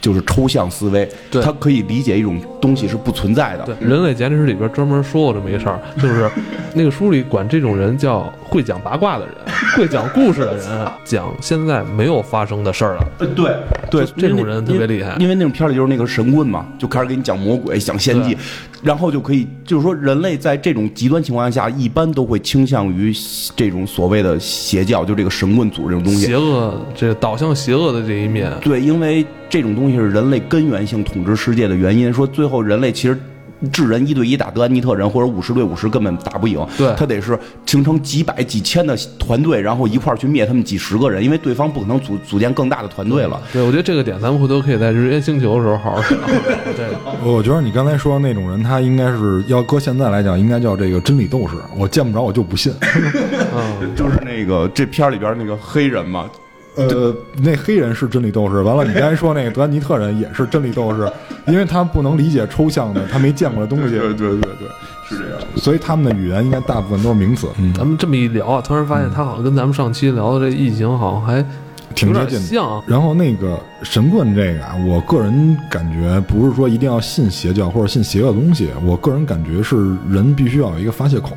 [0.00, 1.08] 就是抽象思维。
[1.30, 3.64] 对他可以理解一种东西是不存在的。
[3.64, 6.30] 对，《人类简历史》里边专门说过这么一事儿，就是
[6.74, 9.34] 那个书里管这种人叫会讲八卦的人，
[9.76, 13.06] 会讲故事的人，讲现在没有发生的事儿了。
[13.18, 13.54] 呃，对
[13.90, 18.38] 对，这种人特别厉害因为因为那种片儿里就是那个神棍嘛，就开始给你讲魔鬼、讲先际对，
[18.82, 23.12] 然后就可以，就是说人类在这种极端情况下，一般都会倾向于
[23.54, 26.36] 这种所谓的邪教，就这个神棍组这种东西邪。
[26.36, 32.12] 恶，这个导向邪恶的这一面，对，因为这种东西是人类根源性统治世界的原因。
[32.12, 33.18] 说最后人类其实
[33.70, 36.58] 智人一对一打德安尼特人，或者五十对五十根本打不赢。
[36.78, 43.38] 对他得是形成几百几千的团队，然后一块儿去灭他们几十个人，因为对方不可能组组建更大的团队了。
[43.52, 46.18] 对我觉得这个点咱们回头可以在日月星球的时候好好聊。
[46.74, 46.86] 对，
[47.22, 51.56] 我觉得你刚才说的那种人，他应该是要搁现在来讲，应该叫这个真理斗士。
[51.76, 52.72] 我见不着，我就不信。
[52.82, 56.24] 嗯，就是那个这片里边那个黑人嘛，
[56.88, 61.10] 呃，那黑人是真理斗士，完了，你刚才说那个德安尼特人也是真理斗士，
[61.46, 64.68] 因为他不能理解抽象的，他没见过的东西，对对对对，
[65.08, 65.38] 是这样。
[65.56, 71.50] 所以他们的语言应该大部分都是名词，嗯，咱们这么一聊啊，突然发现他好像跟咱们上期聊的这异形好像还有点
[71.94, 72.46] 挺接近的。
[72.46, 72.82] 像啊。
[72.86, 79.76] 然后那个神棍这个啊，我个人感觉不是说一定要信邪教或者信邪恶东西，我个人感觉是
[80.08, 81.36] 人必须要有一个发泄口，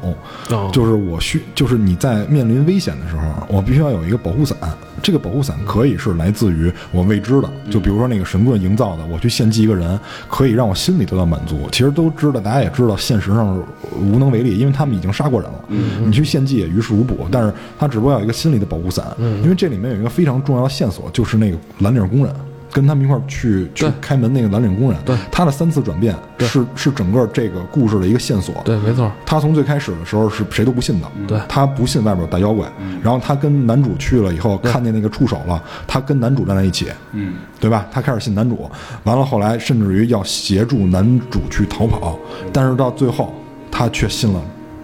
[0.52, 4.58] 哦就是我需就是你在面临危险的时候，我必须要有一个保护伞。
[5.04, 11.68] 这个保护伞可以是来自于我未知的，就比如说那个神棍营造的，我去献祭一个人，可以让我心里得到满足。
[11.74, 13.62] 其实都知道，大家也知道，现实上
[14.00, 15.60] 无能为力，因为他们已经杀过人了。
[16.06, 22.34] 你去献祭也于事无补，但是他只不过要有一个心理的保护伞，因为这里面有一个非常重要的线索，就是那个蓝领工人。
[22.74, 25.16] 跟他们一块儿去去开门那个蓝领工人，对。
[25.32, 28.56] 他的三次转变是是整个这个故事的一个线索。
[28.66, 31.40] 对，没错，他从最开始的时候是谁都不信的，对。
[31.48, 32.68] 他不信外边有大妖怪，
[33.04, 37.86] 然后他跟男主去了以后，看见那个触手了，他跟男主站在一起，嗯，对吧？
[37.92, 38.70] 他开始信男主，
[39.04, 42.18] 完了后来甚至于要协助男主去逃跑，
[42.52, 43.34] 但是到最后
[43.70, 44.42] 他却信了。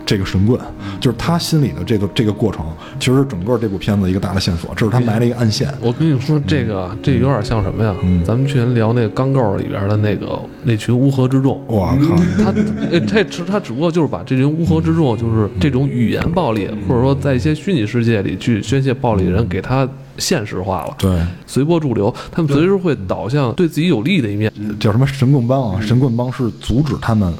[0.09, 0.59] 这个神棍，
[0.99, 2.65] 就是他心里的这个这个过程，
[2.99, 5.71] 其实整个这部片子一个大的线索，这是他埋了一个暗线。
[5.79, 7.95] 我跟你说，这个这有点像什么呀？
[8.25, 12.51] 咱们去年聊那个《钢构》里边的那个那群乌合之众，我靠，他
[12.91, 24.51] 呃，他只他只不过就是把这群乌合之众，就是这种语言暴力，或者说在一些虚拟世界里去宣泄暴力的人，给他现实化了，对，随波逐流，他们随时会导向对自己有利的一面。
[24.79, 25.79] 叫什么神棍帮啊？
[25.79, 27.31] 神棍帮是阻止他们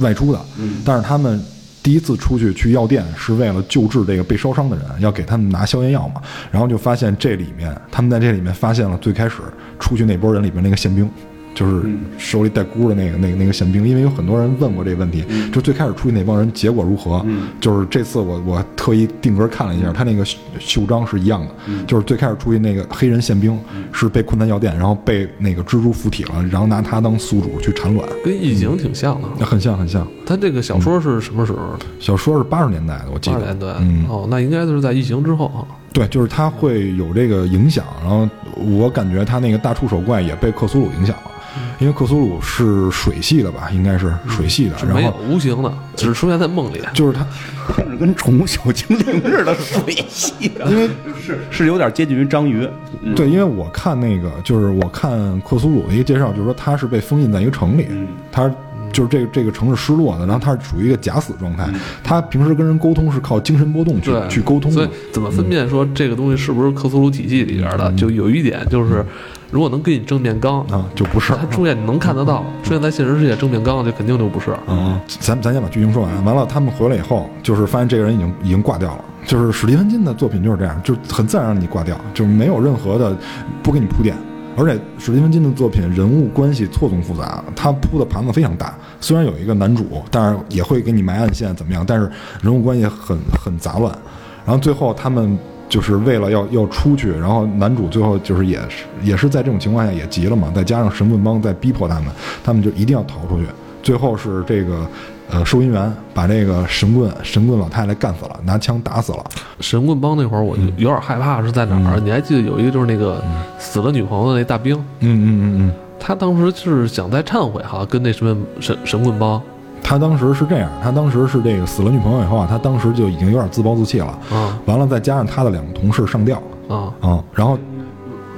[0.00, 0.38] 外出的，
[0.84, 1.42] 但是他们
[1.88, 6.20] 第一次出去去药店是为了救治这个被烧伤的人，要给他们拿消炎药嘛。
[6.50, 9.36] 然后就发现这里面，他们在这里面发现了最开始
[9.80, 11.10] 出去那波人里面那个宪兵。
[11.54, 17.24] 就是手里带箍的那个、那个、那个宪兵，因为有很多人问过这个问题，就最开始出去那帮人结果如何？
[17.60, 21.54] 就是这次我我特意定格看了一下，他那个袖袖章是一样的，
[21.86, 23.58] 就是最开始出去那个黑人宪兵
[23.92, 29.44] 是被困在药店，然后被那个蜘蛛附体了，然后拿他当宿主去产卵，跟异形挺像的。
[29.44, 30.06] 很像很像。
[30.26, 31.58] 他这个小说是什么时候？
[31.98, 33.36] 小说是八十年代的，我记得。
[33.36, 33.66] 八十年代。
[33.80, 35.66] 嗯，哦，那应该就是在异形之后啊。
[35.92, 41.30] 对，就是它会有这个影响，然后我感觉它那个大触手怪也被克苏鲁影响了，
[41.78, 46.80] 因为克苏鲁是水系的吧，应该是水系的，是没有然后无形的，只是出现在梦里。
[46.92, 47.26] 就是他，
[47.74, 50.88] 听着跟宠物小精灵似的，水系的，因为
[51.20, 52.68] 是是有点接近于章鱼。
[53.16, 57.86] 对，因为我看那个，就是我看克苏鲁的一个介绍，就是说它是被封印在一个城里，
[58.30, 58.50] 他
[58.98, 61.68] 就是这个这个城市失落的，然后他是处于一个假死状态，
[62.02, 67.92] 他平时跟人沟通是靠精神波动去，去沟通的所以，怎么分辨说这个东西是不是克苏鲁体系里边的？
[67.92, 69.04] 就有一点就是，
[69.52, 74.50] 如果能跟你正面刚，啊，就不是他出现你能看得到，出现在现实世界正面刚，就肯定就不是。
[74.66, 76.24] 嗯，咱咱先把剧情说完。
[76.24, 79.04] 完了，他们回来以后，就是发现这个人已经已经挂掉了。
[79.24, 83.16] 就是史蒂芬金的作品就是这样，就很自然让你挂掉，就没有任何的
[83.62, 84.16] 不给你铺垫。
[84.58, 88.76] 而且史蒂芬金的作品人物关系错综复杂，他铺的盘子非常大。
[89.00, 92.10] 虽然有一个男主，但是也会给你埋暗线怎么样，但是
[92.42, 93.96] 人物关系很很杂乱。
[94.44, 102.06] 然后最后他们就是为了要要出去，然后男主最后就是也是也是在这种情况下也急了嘛，再加上神棍帮在逼迫他们，
[102.42, 103.46] 他们就一定要逃出去。
[103.80, 104.84] 最后是这个
[105.30, 109.24] 呃收银员把这个神棍神棍老太太干死了，拿枪打死了。
[109.60, 112.00] 神棍帮那会儿，我就有点害怕是在哪儿？
[112.00, 113.22] 你还记得有一个就是那个
[113.58, 119.40] 死了女朋友的那大兵，嗯嗯嗯嗯，他当时是想再忏悔哈，跟那什么神神棍帮
[119.82, 124.18] 他当时是这样，他当时是这个死了女朋友以后啊，他当时就已经有点自暴自弃了。
[124.30, 127.58] 啊完了，再加上他的两个同事上吊啊啊，然后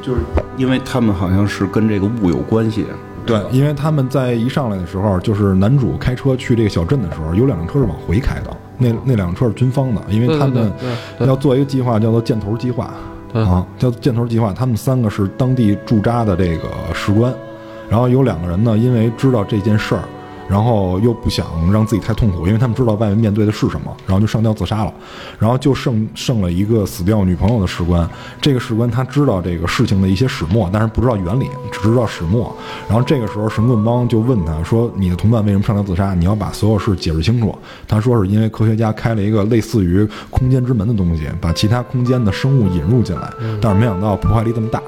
[0.03, 0.21] 就是
[0.57, 2.85] 因为他们好像是跟这个雾有关系。
[3.27, 10.73] 对，因为他们在一上来的时候，就是男主开车去这个小镇的时候，有两辆车是往回开的，那那两辆车是军方的，因为他们
[11.21, 12.93] 要做一个计划，叫做箭头计划
[13.33, 14.53] 对啊，叫箭头计划。
[14.53, 17.33] 他们三个是当地驻扎的这个士官，
[17.89, 20.03] 然后有两个人呢，因为知道这件事儿。
[20.51, 24.93] 然后又不想让自己太痛苦，因为他们知道外面面对的是什么，然后就上吊自杀了。
[25.39, 28.09] 然后就剩剩了一个死掉女朋友的士官，
[28.41, 32.53] 这个士官他知道这个事情的一些始末，但是不知道原理，只知道始末。
[32.89, 36.15] 然后这个时候神棍帮就问他说：“你的同伴为什么上吊自杀？
[36.15, 44.83] 你要把所有事解释清楚。”他说是因为科学家开了一个类似于空间之门的东西，把其他空间的生物引入进来，但是没想到破坏力这么大，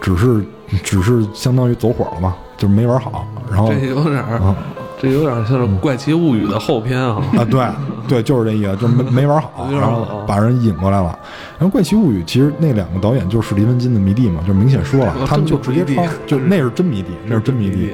[0.00, 0.44] 只是
[0.84, 3.26] 只是相当于走火了嘛，就是没玩好。
[3.50, 4.56] 然后这有点儿啊，
[5.02, 7.20] 这有点像是《怪奇物语》的后篇啊。
[7.36, 7.66] 啊，对
[8.06, 11.18] 对，就是这意思，就没没玩好， 然后把人引过来了。
[11.58, 17.90] 然后《怪奇物语》其实那两个导演就是史蒂芬金的迷弟嘛，就明显说了哦，他们就直接抄，就 那是真迷弟，那是真迷弟，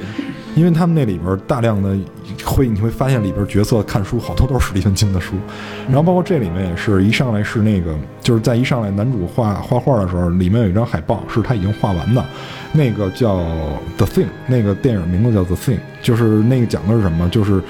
[0.54, 1.96] 因为他们那里边大量的
[2.44, 5.34] 会你会发现里边角色看书好多都是史蒂芬金的书，
[5.86, 12.24] 然后包括这里面也是一上来是那个就是在一上来男主画画画的时候，里面有一张海报是他已经画完的，
[12.72, 13.36] 那个叫
[13.96, 17.28] 《The Thing》，那个电影名字叫《The Thing》，就是那个讲的是什么？
[17.28, 17.62] 就是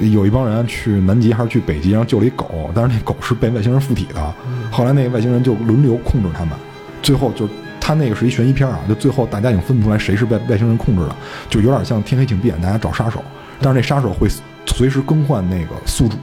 [0.00, 4.34] 有一帮人去南极还是去北极，然后救了一狗，但是那狗是被外星人附体的，
[4.70, 6.54] 后来那个外星人就轮流控制他们，
[7.02, 7.48] 最后就
[7.86, 11.14] 他那个是一悬疑片啊，就最后大家已经分不出来谁是被外星人控制的，
[11.50, 13.22] 就有点像天黑请闭眼，大家找杀手，
[13.60, 14.26] 但是那杀手会
[14.64, 16.16] 随时更换那个宿主。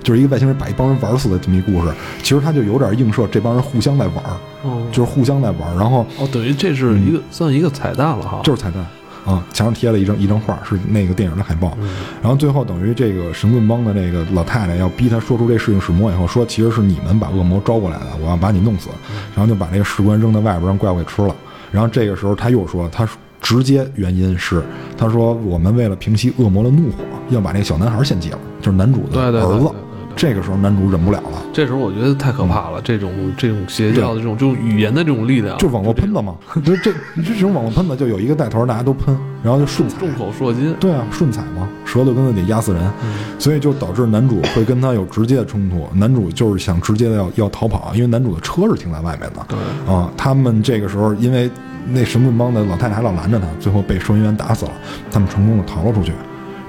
[0.00, 4.24] 就是一个外星人把一帮人玩死的这么一故事，其实他就有点映射这帮人互相在玩，
[4.62, 8.40] 哦就是互相在玩，然后哦，等于这是一个算一个彩蛋了哈。
[8.44, 8.84] 就是彩蛋
[9.24, 11.76] 啊，墙上贴了一张一张画，是那个电影的海报。
[12.20, 18.88] 然后最后等于这个神棍帮的这个老太太要逼他说出这事情始末以后，说其实是你们把恶魔招过来的，我要把你弄死，
[19.34, 21.34] 然后就把那个士官扔在外边让怪物给吃了。
[21.70, 23.08] 然后这个时候他又说，他
[23.40, 24.62] 直接原因是
[24.96, 29.81] 他说我们为了平息恶魔的怒火，要把那个小男孩献祭了，就是男主的儿子对对对。
[30.16, 31.42] 这个时候男主忍不了了。
[31.52, 40.74] 这时候我觉得太可怕了，这种这种邪教的这种这种语言的这种力量，就网络喷子嘛， 就这这这种网络喷子就有一个带头，大家都喷，然后就顺踩，众口铄金。
[40.80, 42.90] 对啊，顺踩嘛，舌头根子得压死人，
[43.38, 45.88] 所以就导致男主会跟他有直接的冲突。
[45.94, 49.46] 男主就是想直接的要要逃跑，因为男主的车是停在外面的。
[49.48, 49.58] 对
[49.92, 51.50] 啊，他们这个时候因为
[51.88, 54.72] 那神棍帮的老太太还老拦着他，最后被收银员打死了，
[55.10, 56.12] 他们成功的逃了出去。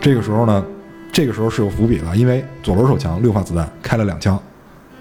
[0.01, 0.65] 这个时候呢，
[1.13, 4.37] 这个时候是有伏笔的，因为左轮手枪六发子弹开了两枪，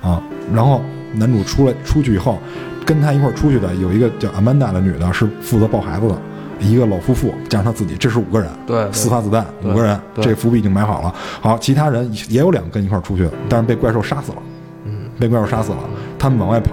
[0.03, 0.23] 啊，
[0.53, 0.83] 然后
[1.15, 2.39] 男主出来出去以后，
[2.85, 6.17] 跟他一块儿出去的有一个叫阿曼达的女的，是负责抱孩子的，
[6.61, 8.93] 一个老夫妇加上他自己，这是五个人，对对。
[8.93, 11.15] 四发子弹五个人，这伏笔已经埋好了。
[11.41, 14.39] 好，其他人也有两个跟一块儿出去的，但是被怪兽杀死了，
[14.85, 15.79] 嗯，被怪兽杀死了，
[16.19, 16.73] 他们往外跑，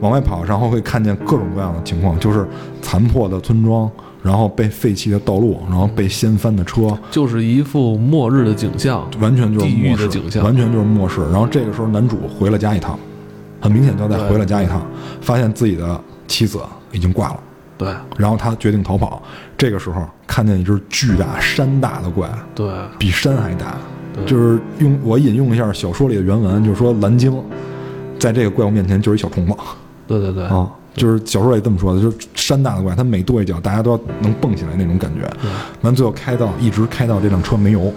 [0.00, 2.46] 往外跑，然后会看见各种各样的情况，就是
[2.82, 3.90] 残破的村庄，
[4.26, 10.42] 然后被废弃的道路，然后被掀翻的车，就是一副末日的景象，完全就是地狱末世的景象。
[10.42, 11.20] 完全就是末世。
[11.30, 12.98] 然后这个时候男主回了家一趟，
[13.60, 14.84] 很明显交代对回了家一趟，
[15.20, 16.58] 发现自己的妻子
[16.90, 17.40] 已经挂了，
[17.78, 17.88] 对。
[18.16, 19.22] 然后他决定逃跑。
[19.56, 22.68] 这个时候看见一只巨大山大的怪，对。
[22.98, 23.76] 比山还大，
[24.26, 27.32] 就是用我引用一下小说里的原文，就是说蓝鲸
[28.18, 29.52] 在这个怪物面前就是一小虫子
[30.08, 30.68] 对对对，啊。
[30.96, 35.30] 就是小说也这么说的，就是山大的怪，它每跺一脚，大家都要能蹦起来那种感觉。
[35.82, 37.92] 完，最后开到一直开到这辆车没油，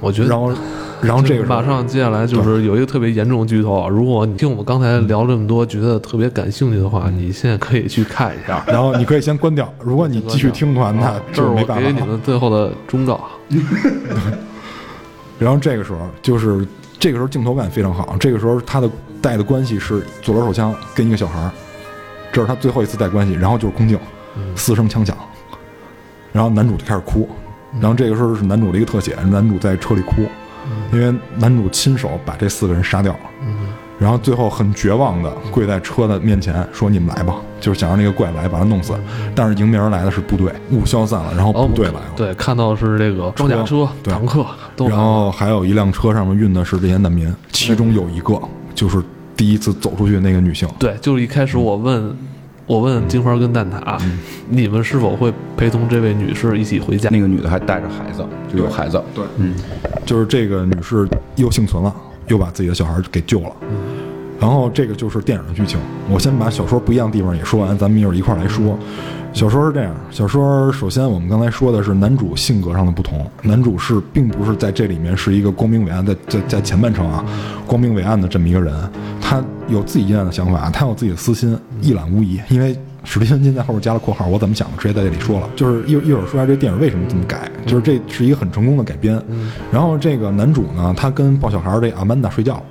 [0.00, 0.52] 我觉得然后，
[1.00, 3.88] 然后这个马上接下来就是有一个特别严重的剧透啊！
[3.88, 8.64] 如果你听我们刚才聊这么多，觉得特别感兴趣的话，你现在可以去看一下。
[8.66, 9.72] 然后你可以先关掉。
[9.80, 12.00] 如果你继续听的话，那这是我给你。
[12.00, 13.20] 们最后的忠告。
[15.38, 16.66] 然后这个时候就是
[16.98, 18.16] 这个时候镜头感非常好。
[18.18, 18.88] 这个时候他的
[19.20, 21.50] 带的关系是左轮手枪跟一个小孩儿，
[22.34, 23.32] 这是他最后一次带关系。
[23.32, 23.98] 然后就是空镜，
[24.56, 25.16] 四声枪响，
[26.32, 27.28] 然后男主就开始哭。
[27.80, 30.22] 然后这个时候是男主的一个特写，男主在车里哭，
[30.92, 33.20] 因为男主亲手把这四个人杀掉了。
[33.96, 38.92] 然后最后很绝望的跪在车的面前说：“你们来吧！”就是想让那个怪来把他弄死。
[39.36, 42.06] 但是迎面而来的是部队，雾消散了，然后部队来了。
[42.16, 44.44] 对，看到的是这个装甲车、坦克
[44.78, 44.98] 然。
[44.98, 48.38] 后还有一辆车上面运的是这些难民，其中有一个
[48.74, 49.00] 就是
[49.36, 50.68] 第一次走出去的那个女性。
[50.78, 52.16] 对，就是一开始我问，
[52.66, 54.18] 我问金花跟蛋挞，嗯
[54.48, 57.08] 你们是否会陪同这位女士一起回家？
[57.10, 59.02] 那个女的还带着孩子，就有孩子。
[59.14, 59.54] 对，嗯，
[60.04, 61.94] 就是这个女士又幸存了，
[62.28, 63.52] 又把自己的小孩给救了。
[64.40, 65.78] 然后这个就是电影的剧情。
[66.10, 68.78] 我先把小说不一样的地方也说完，咱们一会儿一块儿来说。
[69.32, 77.24] 小说是这样，小说首先我们刚才说的是男主性格上的不同，男主是并不是在这里面是一个光明伟岸，在在在前半程啊，
[77.66, 78.72] 光明伟岸的这么一个人，
[79.26, 82.38] 他有自己阴暗的想法，他有自己的私心，一览无遗。
[82.50, 89.20] 因为史蒂芬金在后面加了括号，我怎么想的直接在这里说了，就是一一会儿说下这电影为什么这么改，就是这是一个很成功的改编。
[89.72, 92.62] 然后这个男主呢，他跟抱小孩儿这阿曼达睡觉，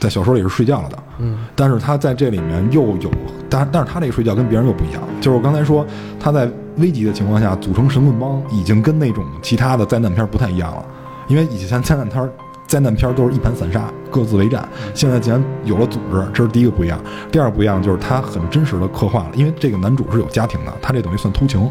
[0.00, 3.10] 在小说里是睡觉了的，嗯，但是他在这里面又有，
[3.48, 5.86] 但但是他这个睡觉跟别人又不一样，就是我刚才说
[6.18, 10.84] 他在危急的情况下组成神棍帮，已经跟那种其他的灾难片不太一样了，
[11.28, 12.28] 因为以前灾难片
[12.66, 16.98] 灾难片都是一盘散沙，各自为战，现在既然有了组织，这是第一个不一样。
[17.30, 21.70] 第二个不一样就是他很真实的刻画了，因为这个男主是有家庭的，他这等于算偷情。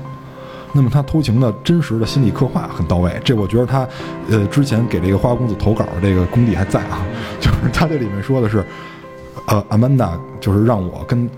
[0.74, 3.86] 那么他偷情的真实的心理刻画很到位，这我觉得他，
[4.30, 7.06] 呃，之前给这个花花公子投稿的这个功底还在啊，
[7.42, 8.64] 就是他这里面说的是，
[9.48, 11.30] 呃，阿曼达就是让我跟，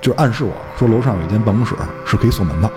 [0.00, 2.68] 就是暗示我说楼上有一间办公室是可以锁门的。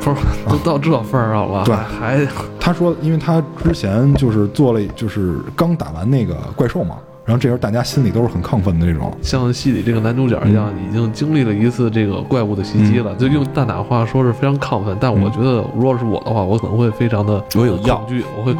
[0.00, 2.26] 不是都到这份儿上了，对还
[2.60, 13.14] 他说，因为他之前就是做了，就是刚打完那个怪兽嘛，然后这时候大家心里都是很亢奋的那种，像戏里这个男主角一样，已经经历了一次这个怪物的袭击了。
[13.16, 18.54] 就用大胆话说是非常亢奋，但我觉得如果是我的话，我可能会非常的我有药恐惧，我会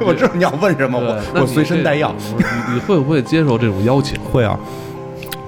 [0.00, 2.14] 我 我知道你要问什么，我我随身带药。
[2.36, 4.18] 你你会不会接受这种邀请？
[4.20, 4.58] 会啊，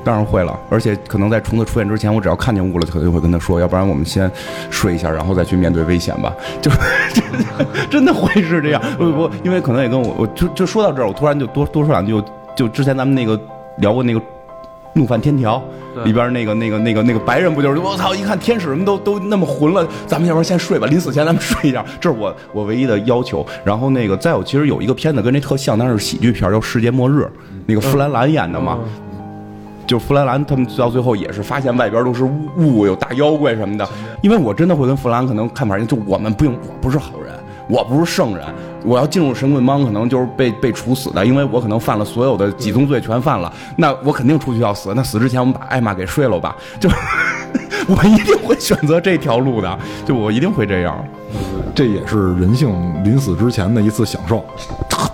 [0.05, 0.59] 当然会了。
[0.69, 4.31] 而且可能在虫子出现之前，我只要看见雾了，可能就会跟他说，要不然我们先
[4.71, 6.35] 睡一下，然后再去面对危险吧。
[6.61, 6.79] 就是
[7.91, 8.83] 真的会是这样。
[8.99, 12.13] 我我因为可能也跟我我就就说到这儿，我突然就多多说两句。
[12.13, 12.25] 就
[12.57, 13.41] 就之前咱们那个
[13.79, 14.21] 聊过那个。
[14.93, 15.63] 怒犯天条
[16.05, 18.13] 里边那个那个那个那个白人不就是我操！
[18.13, 23.47] 一看天使什么都都那么混了，咱们要不然先睡吧，临死前咱们睡一觉，这是我我唯一的要求。
[23.63, 27.23] 然后那个再有，其实有一个片子跟这特像，但是喜剧片，叫《世界末日》，
[27.67, 28.81] 那个弗兰兰演的嘛。
[29.91, 33.85] 就弗兰兰他们到最后也是发现外边都是雾，有大妖怪什么的。
[34.21, 37.35] 因为我真的会跟弗兰可能看法一样，就我们不用，我不是好人，
[37.69, 38.47] 我不是圣人，
[38.85, 44.93] 我要进入神棍帮可能就是被被处死的，因为我可能犯了所有的几宗罪全犯了，那我肯定出去要死。
[44.95, 46.89] 那死之前我们把艾玛给睡了吧，就
[47.91, 51.05] 我一定会选择这条路的，就我一定会这样，
[51.75, 52.73] 这也是人性
[53.03, 54.45] 临死之前的一次享受。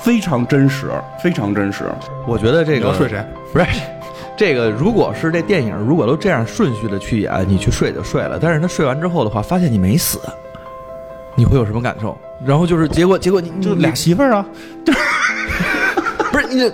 [0.01, 1.85] 非常真实，非常真实。
[2.27, 3.24] 我觉得这个睡谁？
[3.55, 3.64] 不是
[4.37, 10.20] 这个，如果是这电影如果都这样顺序的去演，你去睡就睡了，但是他睡完之后的话，发现你没死，
[11.34, 12.16] 你会有什么感受？
[12.45, 14.47] 然后就是结果，结果你就俩媳妇儿啊，
[14.84, 15.01] 就 是
[16.30, 16.70] 不是你这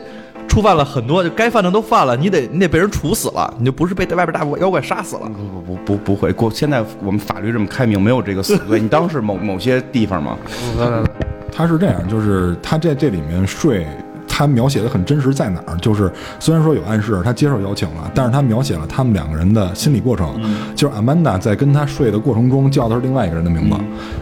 [0.48, 5.22] 触犯了很多，就该犯的都犯了，你得你得被人处死了，你就不是被外边大妖怪杀死了。
[5.28, 6.50] 不不不不会过。
[6.50, 8.80] 现在我们法律这么开明，没有这个死罪。
[8.80, 10.36] 你当时某某些地方吗？
[10.80, 11.10] 来来来，
[11.50, 13.86] 他是这样，就是他在这里面睡，
[14.34, 15.76] 他描写的很真实，在哪儿？
[15.76, 16.10] 就是
[16.40, 20.40] 虽然说有暗示，他接受邀请了，但是他描写了他们两个人的心理过程。
[20.74, 23.76] 就是阿曼达在跟他睡的过程中叫的是另外一个人的名字，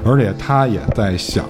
[0.04, 1.44] 而且他也在想，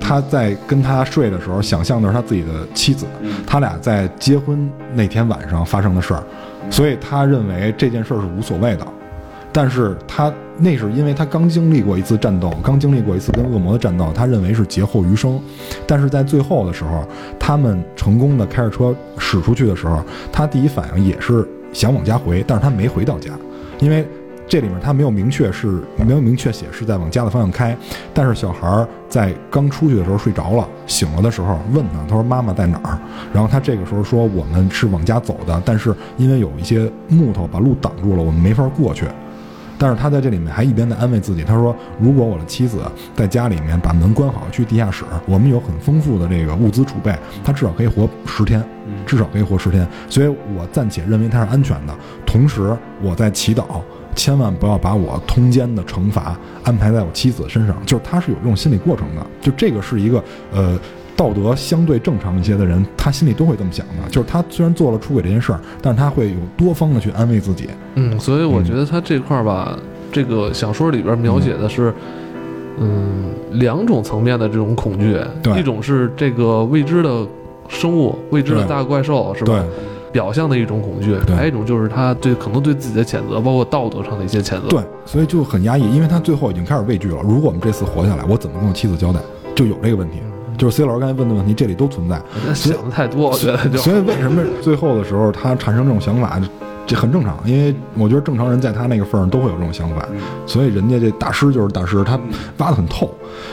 [0.00, 3.04] 他在跟他睡的时候想象的是他自己的妻子，
[3.46, 6.22] 他俩在结婚那天晚上发生的事儿，
[6.70, 8.86] 所以他认为这件事儿是无所谓的。
[9.56, 15.40] 但是他那是因为他刚经历过一次战斗，刚经历过一次跟恶魔的战斗，他认为是劫后余生。
[15.86, 23.30] 但是在最后的时候，他们成功的开着车驶出去的时候，他第一反应也是想往家回，但是他没回到家，
[23.80, 24.06] 因为
[24.46, 27.74] 这里面他没有明确是没有明确写是在往家的方向开，
[28.12, 32.98] 但是小孩在刚出去的时候睡着了，醒了的时候问他，他说妈妈在哪儿？
[33.32, 39.06] 然后他这个时候说我们是往家走的，但是因为有一些木头把路挡住了，我们没法过去。
[39.78, 42.78] 但是他在这里面还一边在安慰自己，他说：“如果我的妻子
[43.14, 47.14] 在家里面把门关好，去地下室，我们有很丰富的这个物资储备，
[47.44, 48.62] 他至少可以活十天，
[49.04, 49.86] 至少可以活十天。
[50.08, 51.94] 所以我暂且认为他是安全的。
[52.24, 53.64] 同时，我在祈祷，
[54.14, 57.76] 千万不要把我通奸的惩罚安排在我妻子身上。
[57.84, 60.22] 就是他是有这种心理过程的，就这个是一个
[60.52, 60.78] 呃。”
[61.16, 64.08] 道德相对正常一些的人，他心里都会这么想的。
[64.10, 67.68] 就是他虽然做了出轨这件事儿，但是他会有多方的去安慰自己。
[67.94, 69.78] 嗯，所以我觉得他这块儿吧，
[70.12, 71.92] 这个小说里边描写的是，
[72.78, 77.26] 嗯，两种层面的这种恐惧，对一种是这个未知的
[77.68, 79.62] 生物、未知的大怪兽，是吧对？
[80.12, 84.68] 表象的一种恐惧，对还有一种就是他对可能对自己的谴责，包括道德上的一些谴责。
[84.68, 87.18] 对，所以就很压抑，因为他最后已经开始畏惧了。
[87.22, 89.20] 如果我们这次活下来，我怎么跟我妻子交代？
[89.54, 90.18] 就有这个问题。
[90.56, 92.20] 就是 C 老师刚才问的问题，这里都存在。
[92.54, 96.40] 想的太多，我觉得就所以为什么最后的时候他产生这种想法，
[96.86, 97.38] 这很正常。
[97.44, 100.06] 因为我觉得正常人在他那个份儿上都会有这种想法，
[100.46, 102.18] 所以人家这大师就是大师，他
[102.58, 103.12] 挖得很透。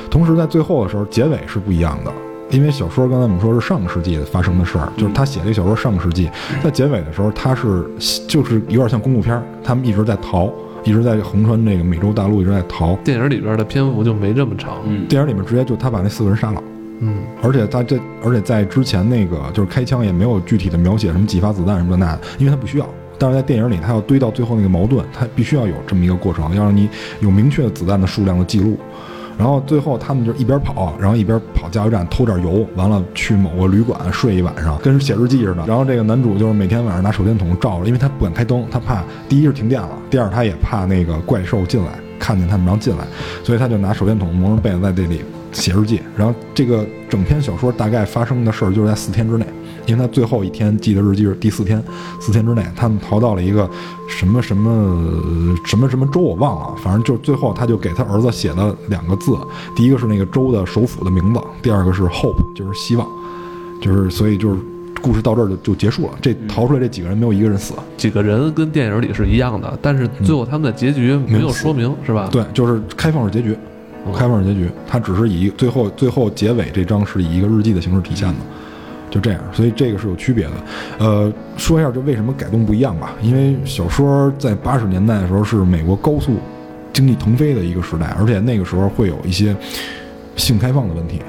[0.10, 2.12] 同时在最后的时候，结尾是不一样的。
[2.52, 6.30] 因为小说刚才我们说是上个世纪发生的事儿，就是他写这个小说上个世纪，
[6.64, 7.84] 在结尾的时候，他是
[8.28, 10.52] 就是有点像公路片儿，他们一直在逃，
[10.84, 12.96] 一直在横穿那个美洲大陆，一直在逃。
[12.98, 14.76] 电影里边的篇幅就没这么长。
[14.86, 16.62] 嗯，电影里面直接就他把那四个人杀了。
[17.00, 22.88] 嗯，而且他这，而且在之前那个就是开枪也没有具体的描写什么几发子弹什么的那，因为他不需要。
[23.20, 26.90] 但是在电影里，他要堆到最后那个矛盾，他必须要有这么一个过程，要让你
[27.20, 28.78] 有明确的子弹的数量的记录。
[29.36, 35.66] 然后最后他们就一边跑，然后一边跑加油站偷点油，完了去某个旅馆睡一晚上，跟写日记似的。
[35.66, 43.06] 然后这个男主就是每天晚上拿手电筒照着，因为他不敢开灯，他怕第一是停电了，第二他也怕那个怪兽进来看见他们然后进来，
[43.44, 45.22] 所以他就拿手电筒蒙着被子在这里
[45.54, 46.02] 写日记。
[46.18, 49.46] 然后这个整篇小说大概发生的事儿就是在四天之内。
[49.86, 51.84] 因为他最后一天记的日记是第四天，
[52.18, 53.70] 四天之内他们逃到了一个
[54.08, 55.14] 什么什么
[55.66, 59.34] 什么什么州我忘了，反正就最后他就给他儿子写了两个字，
[59.76, 63.06] 第一个是那个州的首府的名字，第二个是 hope，就是希望，
[63.82, 64.60] 就是所以就是
[65.02, 66.14] 故事到这儿就就结束了。
[66.22, 72.30] 这逃出来这几个人没有一个人死，几个人跟电影里是一样的，但是最后他们的结局没有说明，是吧？
[72.32, 73.54] 对，就是开放式结局，
[74.12, 78.36] 开放式结局，它只是以最后最后结尾这张是以一个日记的形式体现的。
[79.10, 80.52] 就这样，所以这个是有区别的。
[80.98, 83.14] 呃，说一下这为什么改动不一样吧。
[83.22, 86.38] 因为小说在八十年代的时候是美国高速
[86.92, 89.56] 经济腾飞的一个时代，而且那个时候会有一些
[90.36, 91.22] 性开放的问题，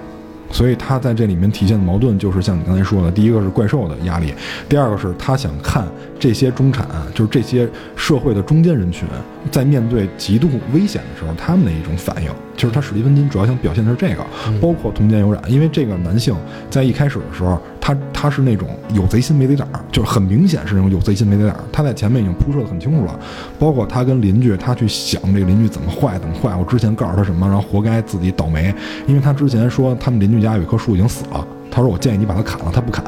[0.55, 4.33] 所以他在这里面体现的矛盾就是像你刚才说的，第一个是怪兽的压力，
[4.69, 5.85] 第二个是他想看
[6.19, 9.07] 这些中产，就是这些社会的中间人群，
[9.51, 12.31] 在面对极度危险的时候，他们的一种反应。
[12.57, 14.25] 就是他史蒂芬金主要想表现的是这个，
[14.61, 16.33] 包括通奸有染，因为这个男性
[16.71, 21.61] 在一开始的时候，他他是那种有贼心没贼胆儿，就是很明显是那种有贼心没贼胆儿。
[21.71, 23.21] 他在前面已经铺设的很清楚了，
[23.59, 28.75] 包括他跟邻居，他去想这个邻居怎么坏怎么坏，我之前告诉他什么，然后活该自己倒霉，
[29.07, 33.05] 因为他之前说他们邻居家有一棵树已经死了，他说我建议你把它砍了，他不砍，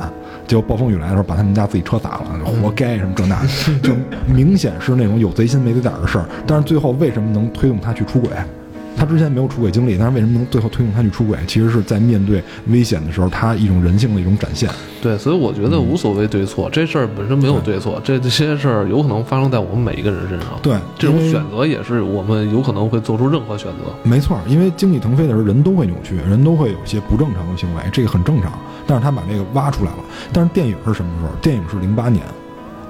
[0.46, 3.48] 结果暴风雨来的时候把他们家自己车砸了，活该什么这那的，
[3.82, 3.94] 就
[4.26, 6.26] 明显是那种有贼心没贼胆儿的事儿。
[6.46, 8.28] 但是最后为什么能推动他去出轨？
[8.96, 11.38] 他之前没有出轨经历，但是为什么能最后推动他去出轨？
[11.46, 14.70] 其实是在面对危险的时候，他一种人性的一种展现。
[15.02, 20.48] 对，所以我觉得无所谓对错，这事儿本身没有对错，这这些事儿有可能发生在我们每一个人身上。
[20.62, 23.92] 对，这种选择也是我们有可能会做出任何选择。
[24.02, 28.52] 没错，因为经济腾飞的时候，人都会扭曲，人都会有一些不正常的行为，这个很正常。
[28.86, 29.98] 但是他把这个挖出来了。
[30.32, 31.32] 但是电影是什么时候？
[31.42, 32.24] 电影是零八年。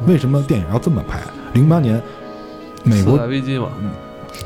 [0.07, 1.19] 为什么电影要这么拍？
[1.53, 2.01] 零八年，
[2.85, 3.69] 美国危机嘛，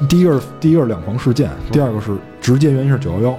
[0.09, 3.39] 第一个是第一个是两房事件，第二个是直接原因是九幺幺。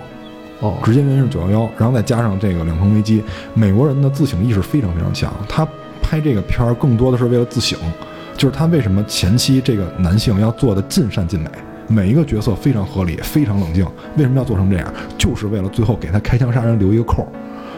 [0.60, 3.24] 哦，直接原因是九幺幺，然后再加上这个两房危机，
[3.56, 5.34] 美国人的自省意识非常非常强。
[5.50, 5.68] 他
[6.04, 7.80] 拍这个片儿更多的是为了自省，
[8.38, 11.50] 就是他为什么前期这个男性要做的尽善尽美，
[11.88, 13.84] 每一个角色非常合理，非常冷静。
[14.18, 14.94] 为什么要做成这样？
[15.18, 17.28] 就是为了最后给他开枪杀人留一个扣儿。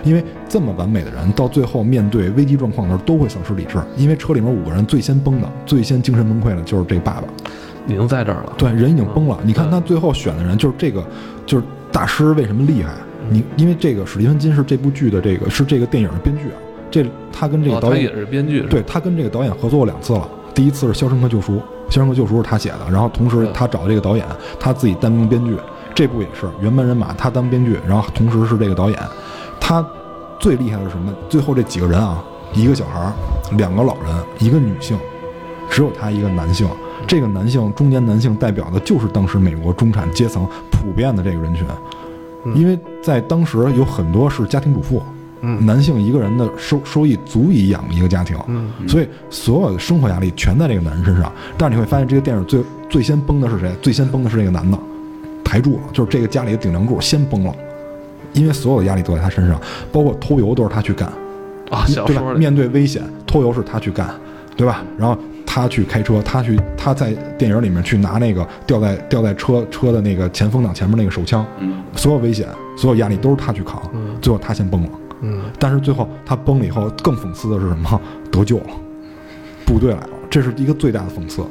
[0.04, 3.78] 因为这么完美的人，到最后面对危机状况的时候都会丧失理智。
[3.96, 7.24] 因为车里面五个人最先崩的、最先精神崩溃的就是这爸爸。
[7.88, 8.54] 已经在这儿了。
[8.58, 9.38] 对，人已经崩了。
[9.44, 11.04] 你看他最后选的人就是这个，
[11.46, 12.92] 就是大师为什么厉害？
[13.30, 16.58] 你因为这个史蒂芬金是这部剧的这个是这个电影的编剧啊，
[16.92, 20.28] 这他跟这个导演、也是编剧，对他跟这个导演合作过两次了。
[20.54, 21.54] 第一次是《肖申克救赎》，
[21.90, 24.26] 《肖申克救赎》是他写的，然后同时他找这个导演，
[24.60, 25.56] 他自己单名编剧。
[25.96, 29.00] 这部也是原班人马，他当编剧，然后同时是这个导演。
[29.60, 29.86] 他
[30.40, 31.14] 最厉害的是什么？
[31.30, 32.24] 最后这几个人啊，
[32.54, 33.14] 一个小孩儿，
[33.58, 34.98] 两个老人，一个女性，
[35.70, 36.68] 只有他一个男性。
[37.08, 41.66] 这个男性，中年男性代表的就是当时美国中产阶层普遍的这个人群，
[42.56, 45.02] 因为在当时有很多是家庭主妇，
[45.42, 51.32] 嗯男性一个人的收收益足以养一个家庭，嗯所以所有的生活压力全在这个男人身上。
[51.58, 53.72] 但是你会发现，这个电影最最先崩的是谁？
[53.82, 54.78] 最先崩的是这个男的，
[55.44, 57.54] 台柱了，就是这个家里的顶梁柱先崩了，
[58.34, 59.60] 因为所有的压力都在他身上，
[59.92, 61.08] 包括偷油都是他去干，
[61.70, 62.34] 啊，对吧？
[62.34, 64.10] 面对危险，偷油是他去干，
[64.56, 64.84] 对吧？
[64.98, 65.18] 然后
[65.56, 71.46] 他去开车，他去他在电影里面去拿那个吊在吊在车车的那个前风挡前面那个手枪，
[71.96, 73.80] 所有危险、所有压力都是他去扛，
[74.20, 74.90] 最后他先崩了。
[75.22, 78.02] 嗯，但是最后他崩了以后，更讽刺的是什么？
[78.32, 78.66] 得救了，
[79.64, 81.44] 部队来了，这是一个最大的讽刺。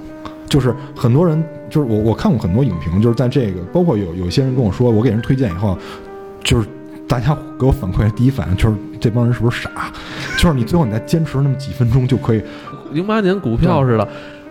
[0.48, 1.40] 就是很多人，
[1.70, 5.78] 就是我我看过很多影评，就是在这个，包括有有些人跟我说，我给人推荐以后，
[6.42, 6.66] 就是
[7.07, 9.70] 大家给我反馈的第一反应就是这帮人是不是傻？
[10.36, 12.42] 就是你最后你再坚持那么几分钟就可以，
[12.93, 14.09] 零八年股票似的。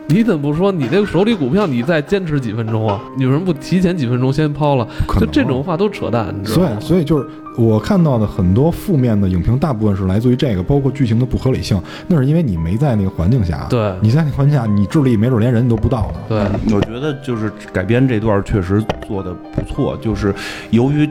[0.08, 3.00] 你怎么不说你这个手里股票你再坚持几分钟啊？
[3.16, 4.86] 你为什么不提前几分钟先抛了？
[5.18, 6.72] 就这种话都扯淡，你知道所吗？
[6.78, 7.26] 以所以就是
[7.58, 13.68] 我看到的很多负面的影评，大部分是来自于这个，包括剧情的不合理性，那是因为你没在那个环境下。
[13.70, 16.20] 对你在那环境下，你智力没准连人都不到呢。
[16.28, 20.36] 对，我觉得就是改编这段确实做的不错，就是
[20.72, 21.08] 由于。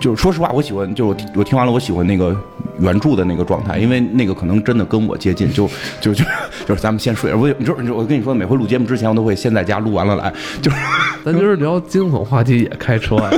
[0.00, 2.34] 就是说实话，我喜欢，就是我我听完了，我喜欢那个
[2.80, 5.50] 原著的那个状态，因为那个可能真的跟我接近。
[5.52, 5.68] 就
[6.00, 6.24] 就就
[6.66, 10.32] 就是咱们先睡，我你知道，你知道我跟你说，每回录节目之前，我都会先在家录完了来。
[10.62, 10.76] 就是
[11.24, 13.30] 咱今儿聊惊悚话题也开车呀，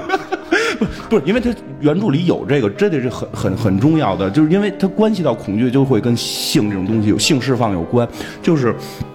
[1.08, 8.06] 不是，因为它原著里有这个，这得是很很很重要的，就是因为它关系到恐惧，就会跟性这种东西有性释放有关，
[8.42, 8.74] 就是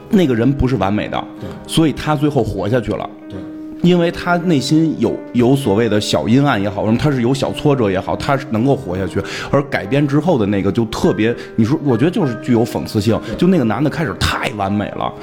[0.10, 1.24] 那个人不是完美的，
[1.68, 3.10] 所以他最后活下去了。
[3.30, 3.38] 对。
[3.82, 9.22] 因为他内心有有所谓的小阴暗也好，什么他是有小挫折也好，他是能够活下去。
[9.52, 13.20] 而改编之后的那个就特别，你说，我觉得就是具有讽刺性。
[13.38, 15.14] 就那个男的开始太完美了，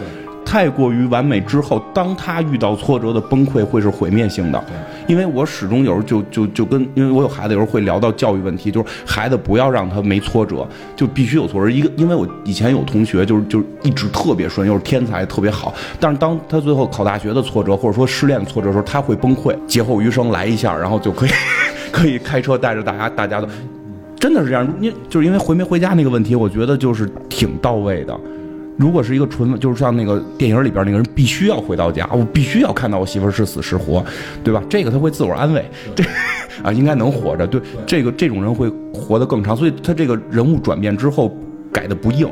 [0.44, 4.62] 太过于完美之后，当他遇到挫折的崩溃会是毁灭性的。
[5.06, 10.66] 因为我始终有时候就就就跟，因为我有孩子，有时候会聊到教育问题，就是孩子不要让他没挫折，
[10.96, 11.68] 就必须有挫折。
[11.68, 21.30] 一个，因为我以前有同学就是就是一直特别顺，又是天才，特别好，但是当他最后考大学的挫折或者说失恋的挫折的时候，他会崩溃，劫后余生来一下，然后就可以
[21.92, 23.48] 可以开车带着大家大家的，
[24.18, 24.66] 真的是这样。
[24.80, 28.18] 因就是因为回没回家那个问题，我觉得就是挺到位的。
[28.76, 34.04] 如果是一个纯，就是像那个电影里边那个人，必须要回到家，我必须要看到我媳妇是死是活，
[34.42, 34.62] 对吧？
[34.68, 35.64] 这个他会自我安慰，
[35.94, 36.02] 这
[36.62, 37.46] 啊应该能活着。
[37.46, 41.36] 对，这个这种人会活得更长，所以他这个人物转变之后
[41.72, 42.28] 改的不硬，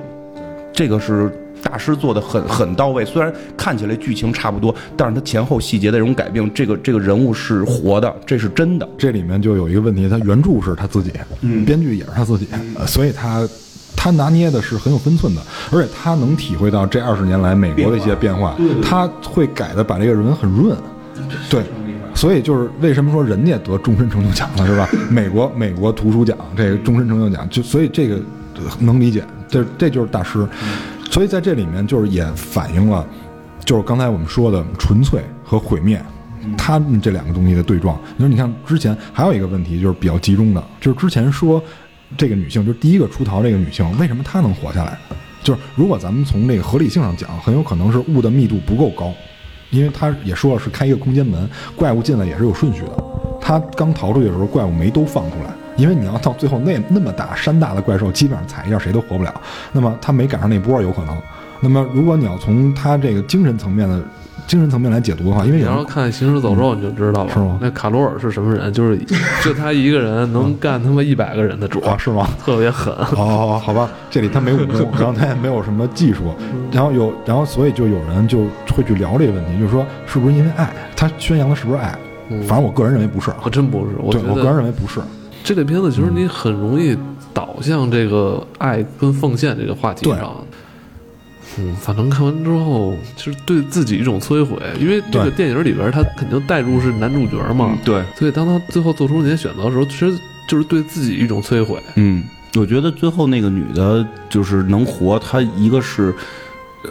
[0.72, 1.30] 这个是
[1.62, 3.04] 大师做的很很到位。
[3.04, 8.88] 虽然看起来剧情差不多，但是他前后细节的这种改变，这个这个人物是活的，这是真的。
[8.98, 11.12] 这里面就有一个问题，他原著是他自己，
[11.42, 13.48] 嗯编剧也是他自己，呃所以他
[14.02, 15.40] 他拿捏的是很有分寸的，
[15.70, 20.76] 而且他能体会到这二十年来美国的一些变化，他会改的把这个人很润，
[21.48, 21.62] 对。
[22.12, 24.88] 所以就是为什么说人家得终身成就奖了是吧？
[25.08, 28.16] 美国美国图书奖这个终身成就奖，就所以这个
[28.56, 30.44] 呃能理解，这这就是大师。
[31.08, 33.06] 所以在这里面就是也反映了，
[33.64, 36.04] 就是刚才我们说的纯粹和毁灭，
[36.58, 37.96] 他们这两个东西的对撞。
[38.16, 41.62] 你说你看之前还有一个问题，就是比较集中的，就是之前说
[42.16, 44.98] 这个女性，就是第一个出逃这个女性，为什么她能活下来？
[45.42, 49.12] 就是如果咱们从这个合理性上讲，很有可能是雾的密度不够高，
[49.70, 53.04] 因为他也说了是开一个空间门，怪物进来也是有顺序的。
[53.40, 59.40] 他刚逃出去的时候，怪物没都放出来，因为你要到最后那那么大山大的怪兽，基本上踩一下谁都活不了。
[59.72, 61.20] 那么他没赶上那波有可能。
[61.60, 64.00] 那么如果你要从他这个精神层面的
[64.52, 68.70] 精神层面来解读的话，因为你要看《行尸走肉》你就知道了，是吗那卡罗尔是什么人？
[68.70, 68.98] 就是
[69.42, 72.28] 就他一个人能干他妈一百个人的主，啊是吗？
[72.44, 72.92] 特别狠。
[73.16, 76.24] 哦，好吧，这里他没武功，然后他也没有什么技术，
[76.70, 78.40] 然后有，然后所以就有人就
[78.76, 80.70] 会去聊这个问题，就是说是不是因为爱？
[80.94, 81.98] 他宣扬的是不是爱？
[82.46, 85.00] 反正我个人认为不是啊，我真不是，我觉对我个人认为不是。
[85.42, 86.94] 这类片子其实你很容易
[87.32, 90.36] 导向这个爱跟奉献这个话题对上。
[91.58, 101.82] 嗯，反正看完之后，就是对自己一种摧毁，因为这个电影里边他肯定带入是男主角嘛，对，所以当他最后做出那些选择的时候，其实就是对自己一种摧毁。
[101.96, 102.24] 嗯，
[102.56, 106.14] 我觉得最后那个女的，就是能活，她一个是，
[106.84, 106.90] 呃，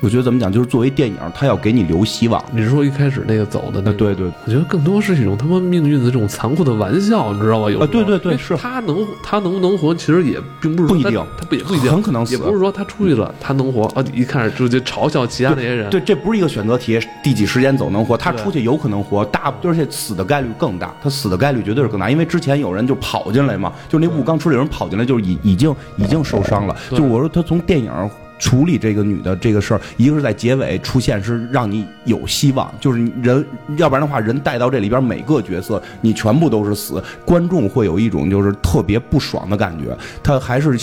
[0.00, 2.42] 我觉得怎么讲，就是作为电影，他要给你留希望。
[2.52, 3.92] 你是说一开始那个走的那？
[3.92, 7.70] 对对，我觉得更多是一种他妈命运的这种残酷的玩笑，你知道吧？
[7.70, 26.74] 有啊对对对是他能他能不能活，其实也并不是不一定他不也不一定，很可能死也不是说他出去了他能活啊，一开始就就嘲笑其他那些人，对，这不是一个选择题，第几时间走能活，他出去有可能活，大而且死的概率更大，他死的概率绝对是更大，因为之前有人就跑进来嘛，就那雾刚出来有人跑进来，就是已已经已经受伤了。
[26.88, 27.92] 对就我说他从电影。
[28.40, 33.44] 处理这个女的这个事儿，一个是在结尾出现，是让你有希望，就是人，
[33.76, 39.96] 要不然的话，人带到这里边每个角色，你全部都是死，观众会有一种就是特别不爽的感觉。
[40.22, 40.76] 他还是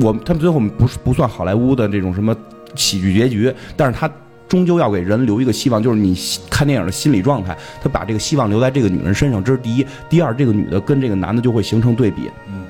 [0.00, 2.34] 我他们最后不是不算好莱坞的这种什么
[2.74, 4.10] 喜剧结局，但是他
[4.48, 6.16] 终究要给人留一个希望，就是你
[6.50, 9.86] 看电影的心理状态，他把这个希望留在这个女人身上，这是第一。
[10.08, 12.64] 第二，这个女的跟这个男的就会形成对比，嗯，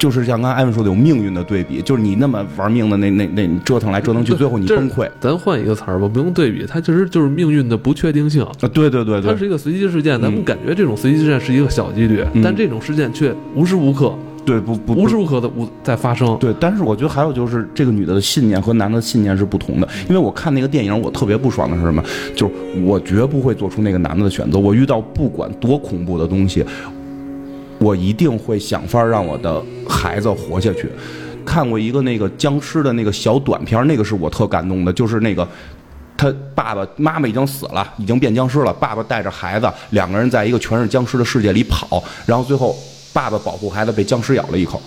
[0.00, 5.06] 就是像刚才艾文说的，有命运的对比，就是你那么玩命的那那那你折腾来折腾去，最后你崩溃。
[5.20, 8.42] 咱换一个词儿吧，不用对比，它其实就是命运的不确定性。
[8.42, 14.14] 啊，对对对对，它是一个随机事件，咱们嗯感觉这种随机事件是一个小几率，嗯但这种事件却无时无刻、
[14.46, 16.34] 对不不无时无刻的无在发生。
[16.40, 22.02] 对，但是我觉得还有就是这个女的的信念和男的信念是不同的，因为我看那个电影，我特别不爽的是什么？
[22.34, 24.58] 就是我绝不会做出那个男的的选择。
[24.58, 26.64] 我遇到不管多恐怖的东西，
[27.80, 30.88] 我一定会想法让我的孩子活下去。
[31.44, 35.48] 看过一个那个僵尸的那个小短片，那个是我特感动的，就是那个。
[36.16, 38.70] 他爸爸妈妈已经死了，已经变僵尸了。
[38.74, 42.76] 爸爸带着孩子，两个人在一个全是僵尸的世界里跑，然后最后
[43.10, 44.78] 爸爸保护孩子被僵尸咬了一口，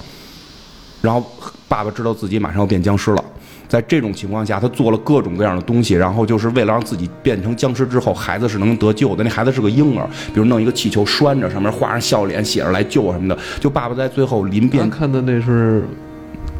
[1.01, 1.25] 然后
[1.67, 3.25] 爸爸知道自己马上要变僵尸了，
[3.73, 9.23] 在这种情况下，他做了各种各样的东西，然后就是为了让自己变成僵尸之后，孩子是能得救的。
[9.23, 13.35] 那孩子是个婴儿，比如弄一个气球拴着，上面画上笑脸，写着来救我什么的。
[13.59, 15.83] 就爸爸在最后临变咱看的那是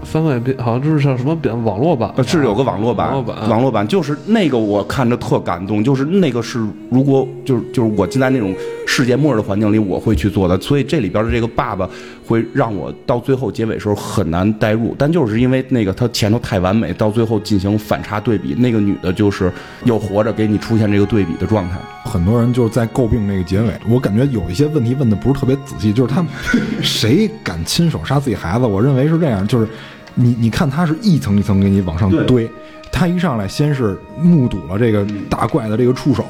[0.04, 8.54] 番外篇，好像就是叫什么版网络版是有个网络版，网络版，网络版就是那个我看着特感动，就是那个是如果就是就是我进在那种
[8.86, 10.60] 世界末日的环境里，我会去做的。
[10.62, 11.90] 所以这里边的这个爸爸
[12.26, 19.52] 会让我到最后结尾时候很难代入，但就是因为那个他前头太完美，到最后进行反差对比，那个女的就是
[19.86, 21.78] 又活着给你出现这个对比的状态。
[22.14, 26.32] 很多人就是在诟病这个结尾，我感觉有一些问题问的不是特别仔细，就是他们
[26.80, 28.68] 谁敢亲手杀自己孩子？
[28.68, 29.68] 我认为是这样，就是
[30.14, 32.48] 你你看他是一层一层给你往上堆，
[32.92, 36.24] 他一上来先是目睹了这个大怪的这个触手，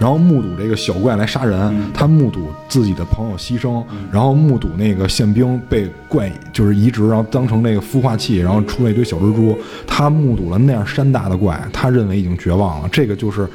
[0.00, 13.48] 然后目睹这个小怪来杀人，他目睹自己的朋友牺牲，然后目睹那个宪兵被怪就是移植，然后当成那个孵化器，然后出了一堆小蜘蛛，他目睹了那样山大的怪，他认为已经绝望了，这个就是。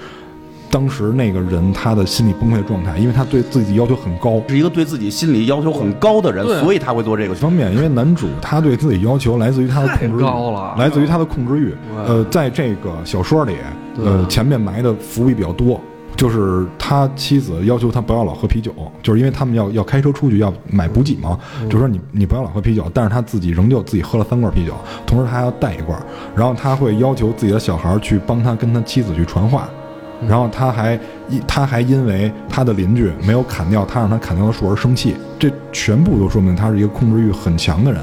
[0.74, 10.74] 当时那个人他的心理崩溃状态，因为他对自己要求很高，是一个对自己心理要求很高的人，所以他会做这个方面，因为男主他对自己要求来自于他的控制欲高了。
[10.80, 11.76] 来自于他的控制欲。
[12.08, 13.58] 呃，在这个小说里，
[14.04, 15.80] 呃，前面埋的伏笔比较多，
[16.16, 21.38] 就是他妻子要求他不要老喝啤酒，就是因为他们要要开车出去要买补给嘛，
[21.70, 24.74] 就说你你不要老喝啤酒，但是他自己仍旧自己喝了三罐啤酒，
[25.06, 25.96] 同时他还要带一罐，
[26.36, 29.70] 然后他会要求自己的小孩去帮他跟他妻子去传话。
[30.28, 31.00] 然后他还
[31.30, 38.02] 因他还因为他的邻居没有砍掉他让他砍掉的树而生气，这全部都说明他是一个控制欲很强的人。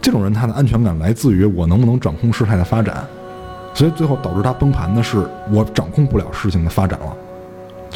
[0.00, 3.04] 这种人他的安全感来自于我能不能掌控事态的发展，
[3.74, 7.16] 所以最后导致他崩盘的是我掌控不了事情的发展了，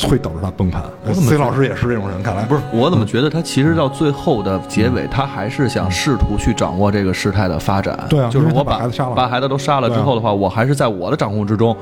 [0.08, 0.82] 会导致他崩盘。
[1.06, 7.96] 我怎么 C 老师也是这种人，看来不是我怎么觉得他其实到最后的结尾，他还是想试图去掌握这个事态的发展。
[8.08, 11.76] 对啊就是我把孩子杀了把孩子都杀了之后的话，我还是在我的掌控之中。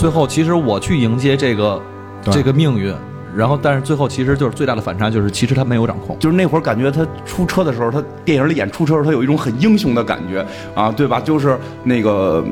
[0.00, 1.82] 最后，其实我去迎接这个
[2.30, 2.90] 这个命运，
[3.36, 6.18] 然后但是最后其实就是最大的反差，就是其实他没有掌控。
[6.18, 10.42] 就是那会儿感觉他出车的时候，他电影里演出车的时候，他有一种很英雄的感觉
[10.74, 11.20] 啊，对吧？
[11.20, 12.42] 就是那个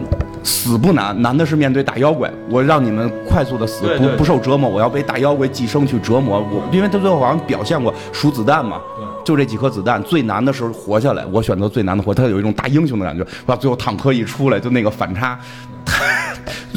[0.45, 2.31] 死不难，难的是面对大妖怪。
[2.51, 6.63] 我让你们快速的死，不不受折磨，我要被大妖怪寄生去折磨我。
[6.71, 8.79] 因为他最后好像表现过数子弹嘛，
[9.25, 13.27] 就这几颗子弹，最难的时候活下来，我选择最难的活，他有一种大英雄的感觉。
[13.47, 15.39] 哇最后坦克一出来，就那个反差。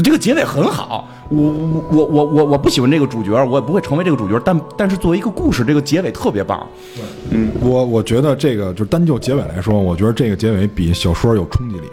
[0.04, 6.66] 这个结尾很好，我我我我我我不喜欢这个主角，我也不会成为这个主角，但但是作为一个故事，这个结尾特别棒。
[7.30, 11.88] 嗯我我觉得这个就单就结尾来说，我觉得这个结尾比小说有冲击力，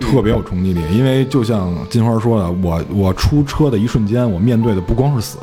[0.00, 0.80] 特别有冲击力。
[0.92, 5.38] 因为就像金花说的，我我出车的一瞬间，我面对的不光是死，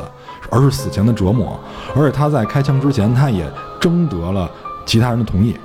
[0.49, 1.59] 而是死前的折磨。
[1.95, 3.43] 而且他在开枪之前，他也
[3.79, 4.49] 征得了
[4.85, 5.55] 其他人的同意。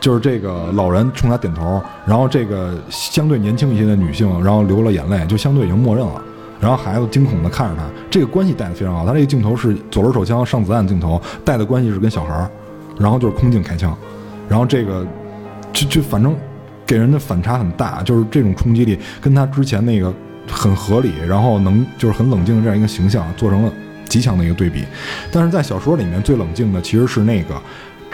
[0.00, 6.22] 就是这个老人冲他点头，然后这个相对年轻一些的女性，然后流了眼泪，就相对已经默认了。
[6.60, 9.04] 然后孩子惊恐地看着他，这个关系带的非常好。
[9.04, 12.50] 他这个镜头是左轮手枪上子弹镜头，带的关系是跟小孩儿，
[12.98, 13.94] 然后就是空镜开枪，
[14.48, 15.06] 然后这个
[15.72, 16.34] 就就反正
[16.86, 20.12] 给人的反差很大，就是这种冲击力跟他之前那个
[20.50, 23.72] 很合理，然后能就是很冷静的这样一个形象做成了
[24.08, 24.84] 极强的一个对比。
[25.30, 27.60] 但是在小说里面最冷静的其实是那个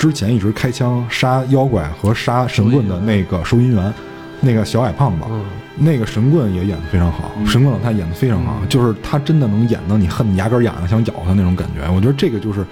[0.00, 3.92] 之前一直开枪杀妖怪和杀神棍的那个收银员，
[4.40, 5.26] 那个小矮胖子。
[5.28, 5.44] 嗯，
[5.76, 11.86] 那个神棍也演得非常好，神棍老太演得非常好，就是他真的能演到你恨得牙根痒痒想咬他那种感觉。
[11.94, 12.64] 我觉得这个就是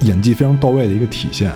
[0.00, 1.50] 演技非常到位的一个体现。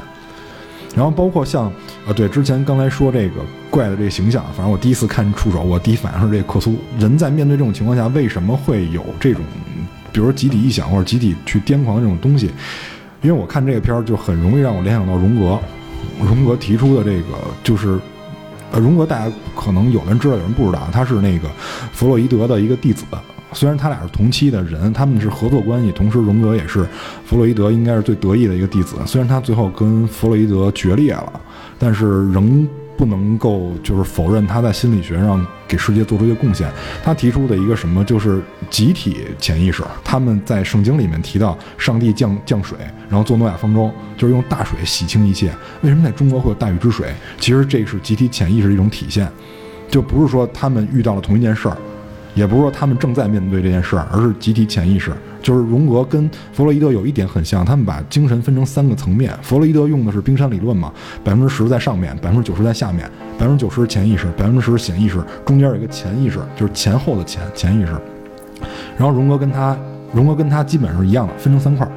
[0.97, 1.67] 然后包括像
[2.07, 6.79] 啊，对，之前刚才说这个怪的这个形象，反正我第一次看触手，我第一反应是这个克苏。
[6.99, 9.43] 人在面对这种情况下，为什么会有这种，
[10.13, 12.51] 比如说集体臆想或者集体去癫狂的这种东西？
[13.23, 15.59] 因为我看这个片儿就很容易让我联想到荣格，
[16.25, 17.99] 荣格提出的这个就是
[18.73, 21.49] 呃，荣格大家可能有人知道，有人不知道，他是那个
[21.93, 23.05] 弗洛伊德的一个弟子。
[23.53, 26.87] 虽然他俩是同期的人，他们是合作关系，同时荣格也是
[27.27, 28.95] 弗洛伊德应该是最得意的一个弟子。
[29.05, 31.41] 虽然他最后跟弗洛伊德决裂了，
[31.77, 32.67] 但是仍
[33.01, 36.71] 不能够就是否认他在心理学上给世界做出一些贡献。
[37.03, 42.77] 他提出的一个什么就是集体潜意识，他们在圣经里面提到上帝降降水，
[43.09, 45.51] 然后做诺亚方舟，就是用大水洗清一切。
[45.81, 47.11] 为什么在中国会有大禹治水？
[47.39, 49.27] 其实这是集体潜意识的一种体现，
[49.89, 51.77] 就不是说他们遇到了同一件事儿。
[52.35, 55.11] 也不是说他们正在面对这件事儿，而是集体潜意识。
[55.43, 59.33] 就是荣格跟弗洛伊德有一点很像，他们把精神分成三个层面。
[59.43, 60.93] 弗洛伊德用的是冰山理论嘛，
[61.25, 67.93] 百分之十在上面，百分之九十在下面，百分之九十潜意识，百分之十显意识，中间有一个潜意识，就是前后的潜潜意识。
[68.97, 69.77] 然后荣格跟他，
[70.13, 71.93] 荣格跟他基本是一样的，分成三块儿。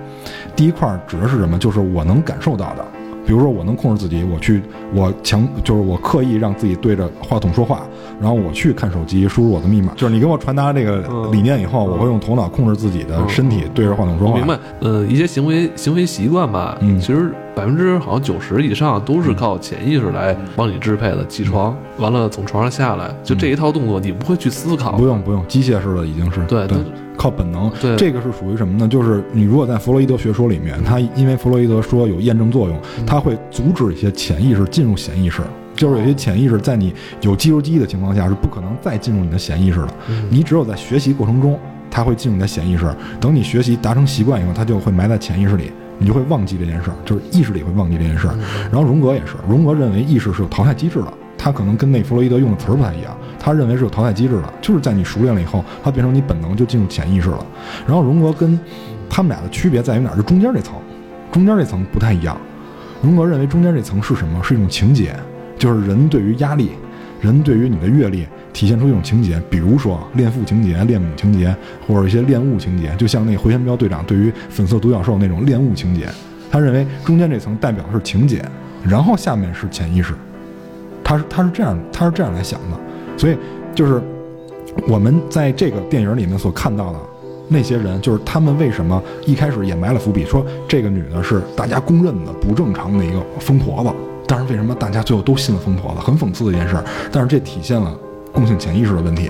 [0.55, 1.57] 第一块儿指的是什么？
[1.57, 2.85] 就是我能感受到的，
[3.25, 4.61] 比如说我能控制自己，我去
[4.93, 7.83] 我强就是我刻意让自己对着话筒说话，
[8.19, 14.33] 然后我去看手机输入我的密码，就是你给我传达这个嗯理念以后，我会用头脑控制自己的身体对着话筒说话。
[14.33, 14.59] 我明白。
[14.81, 21.25] 呃，一些行为行为习惯吧，嗯其实百分之好像九十以上都是靠潜意识来帮你支配的。
[21.27, 24.93] 起床完了从床上下来，就这一套动作，你不会去思考。
[24.93, 26.77] 不用不用，机械式的已经是对对，
[27.17, 27.71] 靠本能。
[27.81, 28.87] 对这个是属于什么呢？
[28.87, 35.41] 就是你如果在弗洛伊德学说里面，他因为弗洛伊德说有验证作用，他会阻止一些潜意识进入潜意识。
[35.75, 39.87] 就是有些潜意识在你有肌肉记忆的情况下是不可能再进入你的潜意识的，
[40.29, 42.85] 你只有在学习过程中，它会进入你的潜意识。
[43.19, 48.35] 等你学习达成习惯以后，它就会埋在潜意识里，你就会忘记这件事儿，就是意识里会忘记这件事儿。
[48.71, 57.45] 然后荣格也是，荣格认为意识是有淘汰机制的，他可能跟那弗洛伊德用的词儿不太一样，他认为是有淘汰机制的，就是在你熟练了以后，它变成你本能就进入潜意识了。
[57.85, 58.59] 然后荣格跟
[59.09, 60.15] 他们俩的区别在于哪儿？
[60.15, 60.75] 就中间这层，
[61.31, 62.35] 中间这层不太一样。
[63.01, 64.41] 荣格认为中间这层是什么？
[64.43, 65.15] 是一种情节，
[65.57, 66.71] 就是人对于压力，
[67.23, 71.55] 人对于你的阅历体现出一种情节，比如说恋父情节、恋母情节，
[71.87, 76.09] 或者一些恋物情节，就像那回旋镖队长对于粉色独角兽那种恋物情节。
[76.51, 78.43] 他认为中间这层代表的是情节，
[78.85, 80.13] 然后下面是潜意识。
[81.01, 82.77] 他是他是这样他是这样来想的，
[83.17, 83.37] 所以
[83.73, 84.01] 就是
[84.87, 86.99] 我们在这个电影里面所看到的
[87.47, 93.89] 那些人，就是他们为什么一开始也埋了伏笔，说这个女的是大家公认的不正常的一个疯婆子，
[94.35, 96.75] 但是为什么大家最后都信了疯婆子，很讽刺的一件事。
[97.11, 97.95] 但是这体现了
[98.31, 99.29] 共性潜意识的问题，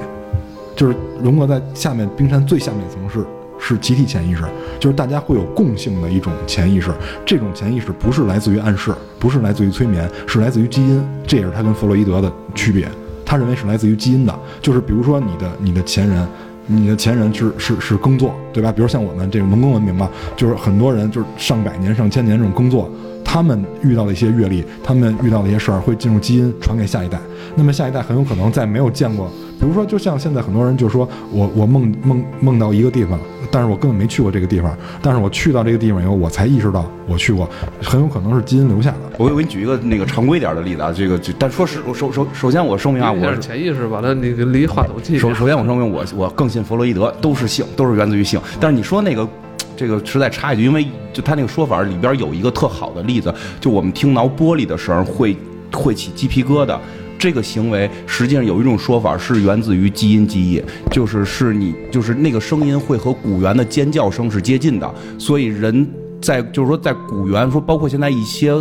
[0.78, 3.26] 就是荣格在下面冰山最下面一层是
[3.60, 4.44] 是集体潜意识，
[4.80, 6.90] 就是大家会有共性的一种潜意识。
[7.26, 11.06] 这种潜意识不是来自于暗示，不是来自于催眠，是来自于基因。
[11.28, 12.88] 这也是他跟弗洛伊德的区别。
[13.26, 16.26] 他认为是来自于基因的，就是比如说你的你的前人。
[16.66, 18.72] 你的前人是是是耕作，对吧？
[18.72, 22.90] 比如像我们这种农耕文明嘛，就是很多人就是上百年、上千年这种耕作，
[23.34, 27.20] 他们遇到的一些阅历，他们遇到的一些事儿，会进入基因传给下一代。
[27.56, 29.28] 那么下一代很有可能在没有见过，
[29.60, 33.20] 比如说，就像现在很多人就说我我梦梦梦到一个地方，
[33.50, 37.50] 但是我根本没去过这个地方，但是我去到这个地方以后，我才意识到我去过，
[37.82, 38.98] 很有可能是基因留下的。
[39.18, 45.18] 我我给你举一个那个常规点的例子啊，这个就但说实首首首先我声明啊，我潜意识把它那个离话筒近。
[45.18, 48.40] 首首先我声明我我更信弗洛伊德，都是性，都是源自于性。
[48.60, 49.28] 但是你说那个。
[49.76, 55.36] 这个实在插一句，因为就他那个说法里边有一个特好的例子，就我们听挠玻璃的声会
[55.72, 56.78] 会起鸡皮疙瘩，
[57.18, 65.88] 这个行为实际上有一种说法是源自于基因记忆，就是是你就是那个声音会和古猿的尖叫声是接近的，所以人
[66.22, 68.54] 在就是说在古猿说包括现在一些。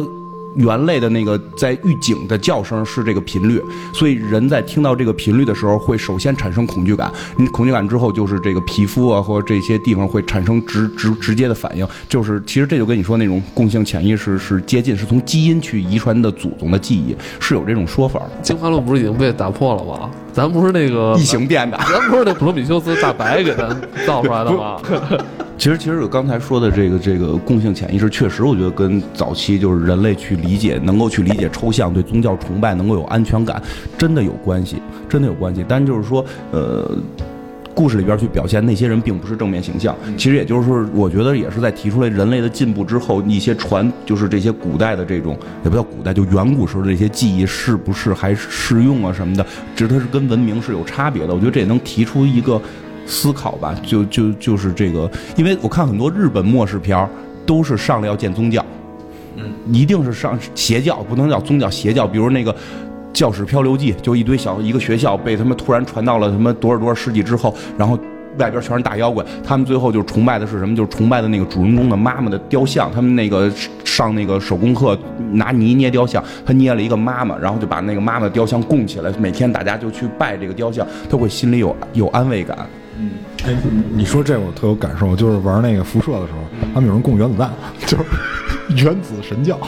[0.57, 7.12] 猿类的那个在预警的叫声是这个频率，所以人在听到这个频率的时候，会首先产生恐惧感。
[7.36, 11.86] 你恐惧感之后，就是这个皮肤啊或者这些地方会产生直直直接的反应。
[12.09, 18.30] 就是其实这就跟你说那种共性潜意识是接近，是从基因去遗传的祖宗的记忆，是有这种说法的。
[18.42, 20.11] 进化论不是已经被打破了吗？
[20.33, 21.76] 咱不是那个异形变的。
[21.78, 23.68] 咱不是那普罗米修斯大白给咱
[24.07, 24.76] 造出来的吗？
[25.59, 33.62] 其实，其实我刚才说的这个这个共性潜意识，确实我觉得跟早期就是人类去理解，能够去理解抽象，对宗教崇拜能够有安全感，
[33.97, 35.64] 真的有关系，真的有关系。
[35.68, 36.91] 但就是说，呃，
[37.75, 49.45] 故事里边去表现那些人并不是正面形象，其实也就是说，我觉得也是在提出来人类的进步之后，一些传就是这些古代的这种也不叫古代，就远古时候的这些记忆是不是还适用啊什么的，
[49.75, 51.35] 只是它是跟文明是有差别的。
[51.35, 52.61] 我觉得这也能提出一个。
[53.05, 57.11] 思考吧，就就就是这个，因为我看很多日本末世片儿，
[57.45, 58.64] 都是上来要建宗教，
[59.37, 62.07] 嗯，一定是上邪教，不能叫宗教邪教。
[62.07, 62.53] 比如那个
[63.13, 67.99] 《教室漂流记》，就一堆小一个学校被他们突然传到了什么多少多少世纪之后，然后
[68.39, 70.75] 外边全是大妖怪，他们最后就崇拜的是什么？
[70.75, 72.91] 就是崇拜的那个主人公的妈妈的雕像。
[72.91, 73.53] 他们那个
[73.85, 74.99] 上那个手工课
[75.33, 82.57] 拿泥捏雕像，他捏了一个妈妈，然后就把那个妈妈雕像供起来，每天大家就去拜这个雕像，他会心里有有安慰感。
[82.99, 83.11] 嗯，
[83.45, 83.55] 哎，
[83.95, 86.39] 你说这我特有感受，就是玩那个辐射的时候，
[86.73, 87.51] 他们有人供原子弹，
[87.87, 88.05] 就是
[88.83, 89.59] 原子神教，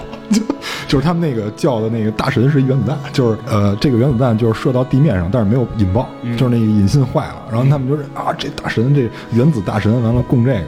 [0.95, 10.67] 就就是他们那个叫的那个大神是一原子弹，就是呃，这个原子弹就是射到地面上，但是没有引爆，就是那个引信坏了，然后他们就是啊，这大神这原子大神完了供这个，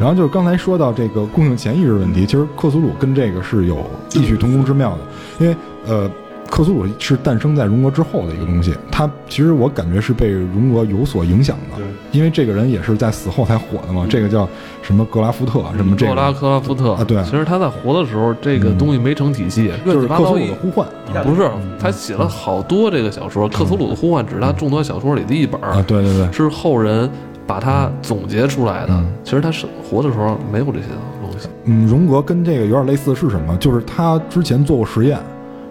[0.00, 4.98] 然后就是刚才说到这个共性潜意识问题，其实克苏鲁跟这个是有异曲同工之妙的，
[5.38, 5.56] 因为
[5.86, 6.10] 呃。
[6.50, 14.06] 克苏鲁是诞生在荣格之后的一个东西，他其实我感觉是被荣格有所影响的，因为这个人也是在死后才火的嘛。
[14.08, 14.48] 这个叫
[14.82, 17.22] 什么格拉夫特什么这个格拉克拉夫特啊，对。
[17.24, 20.86] 其实他在活的时候，这个东西没成体系，就是克苏鲁的呼唤，
[21.22, 27.08] 不是他写了好多这个小说，克苏鲁的呼唤只是他众多小说里的一本啊，对对对，是后人
[27.46, 29.04] 把它总结出来的。
[29.22, 30.86] 其实他是活的时候没有这些
[31.22, 31.48] 东西。
[31.64, 33.54] 嗯，荣格跟这个有点类似的是什么？
[33.58, 35.18] 就是他之前做过实验。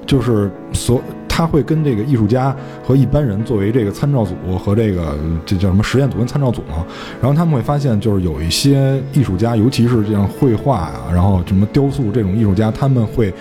[0.07, 6.83] 就是所他会跟这个艺术家和一般人作为这个参照组和这个这叫什么实验组跟参照组嘛，
[7.21, 13.31] 然后他们会发现，就是有一些艺术家，尤其是这样绘画啊，然后什么雕塑这种艺术家，他们会，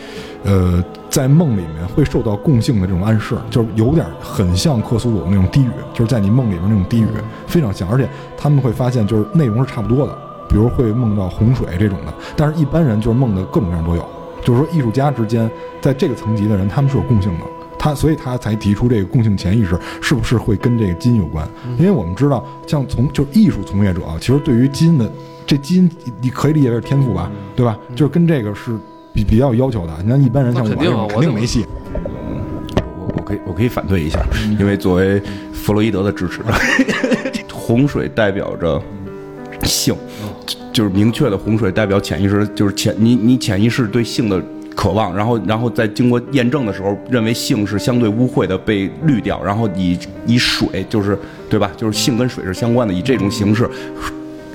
[0.45, 7.07] 呃，在梦里面会受到共性的这种暗示，就是有点很像克苏鲁那种低语，就是在你梦里面那种低语
[7.47, 8.07] 非常像，而且
[8.37, 10.19] 他们会发现就是内容是差不多的，
[10.51, 14.07] 比如会梦到洪水这种的，但是一般人就是梦的各种各样都有，
[14.47, 17.41] 就是说艺术家之间在这个层级的人他们是有共性的。
[17.79, 21.47] 他所以他才提出这个共性潜意识是不是会跟这个基因有关？
[21.79, 25.13] 因为我们知道，像从就是艺术从业者啊，其实对于基因的
[25.47, 25.91] 这基因
[26.21, 27.79] 你可以理解为是天赋吧，对吧？
[27.95, 28.77] 就是跟这个是
[29.13, 29.93] 比比较有要求的。
[30.03, 31.67] 你像一般人像我我肯定没戏。
[32.99, 34.25] 我我可以我可以反对一下，
[34.59, 35.23] 因为作为
[35.53, 36.47] 弗洛伊德的支持者，
[37.53, 38.83] 洪水代表着
[39.65, 39.95] 性，
[40.73, 44.43] 就是明确的洪水代表潜意识，就是潜你你潜意识对性的
[44.75, 51.71] 渴望，然后然后在经过验证的时候，认为性是相对污秽的被滤掉，然后以以水就是对吧？
[51.77, 53.69] 就是性跟水是相关的，以这种形式。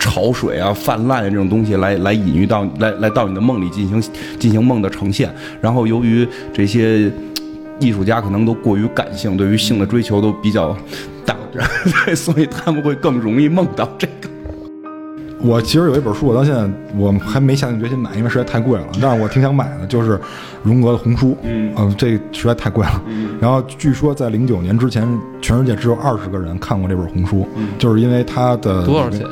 [0.03, 4.01] 潮水啊、泛滥啊这种东西来来隐喻到来来到你的梦里进行
[4.39, 5.31] 进行梦的呈现，
[5.61, 7.07] 然后由于这些
[7.79, 10.75] 艺术家可能都过于感性，对于性的追求都比较
[11.23, 14.30] 大， 对，所以他们会更容易梦到这个。
[15.43, 18.85] 我其实有一本书，我到现在我还没下定决心买，因为实在太贵了。
[19.01, 20.19] 但是我挺想买的，就是
[20.63, 21.31] 荣格的《红书》。
[21.43, 23.01] 嗯，这实在太贵了。
[23.39, 25.07] 然后据说在零九年之前，
[25.41, 27.39] 全世界只有二十个人看过这本《红书》，
[27.79, 29.25] 就是因为它的多少钱？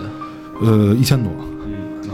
[0.62, 1.32] 呃，一千多。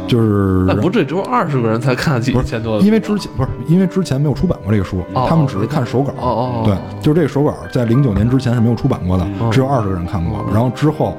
[0.08, 6.12] 就是那不这只有二十个人才看起一千多的，因为之前不是因为之前没有出版过这个书，哦他们只是看手稿。
[6.12, 10.46] 哦哦哦对，就是这个手稿在零九年之前是没有出版过的，只有二十个人看过。
[10.54, 11.18] 然后之后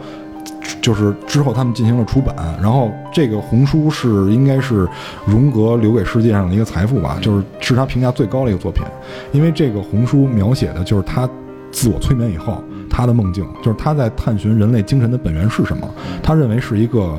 [0.87, 2.33] 就是之后他们进行了出版，
[2.63, 4.87] 然后这个红书是应该是
[5.27, 8.85] 荣格留给世界上的一个财富吧，就是是他评价最高的一个作品，
[9.33, 11.29] 因为这个红书描写的就是他
[11.73, 17.19] 自我催眠以后他的梦境，就是他在探寻人类精神的本源是什么，他认为是一个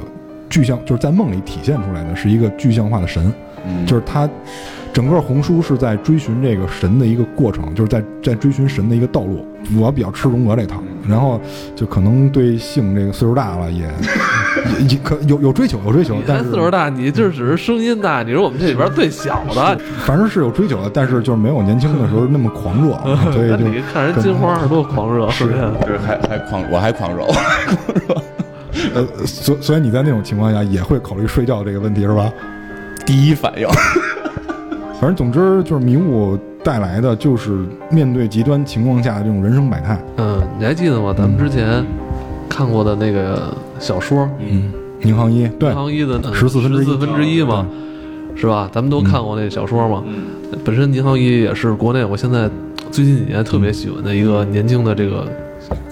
[0.49, 3.33] 具象，就是在梦里体现出来的是一个具象化的神，
[3.85, 4.29] 就是他
[4.93, 9.45] 整个红书是在追寻这个神的一个过程，就是在在追寻神的一个道路。
[9.77, 11.39] 我比较吃荣格这套，然后
[11.75, 13.85] 就可能对性这个岁数大了也
[14.79, 19.79] 也也可有有追求，有追求，但是岁数大，你这只是声音大，你是我们这里边最小的。
[20.05, 22.97] 反正是有追求的，但是就是没有年轻的时候那么狂热，
[23.31, 25.57] 所以 就你看人金花儿多狂热，是不是？
[25.81, 27.25] 就是还还狂，我还狂热。
[28.93, 32.31] 呃，所所以你在那种情况下也会考虑睡觉这个问题是吧？
[33.05, 33.67] 第一反应，
[34.99, 36.37] 反正总之就是迷雾
[36.67, 39.97] 带来的就是面对极端情况下的这种人生百态。
[40.17, 41.15] 嗯，你还记得吗？
[41.17, 41.81] 咱们之前
[42.49, 47.65] 看过的那个小说，嗯，宁杭一对宁杭一的十四分之一四分之一嘛，
[48.35, 48.69] 是吧？
[48.73, 50.03] 咱们都看过那小说嘛。
[50.65, 52.49] 本身宁杭一也是国内我现在
[52.91, 55.25] 最近几年特别喜欢的一个年轻的这个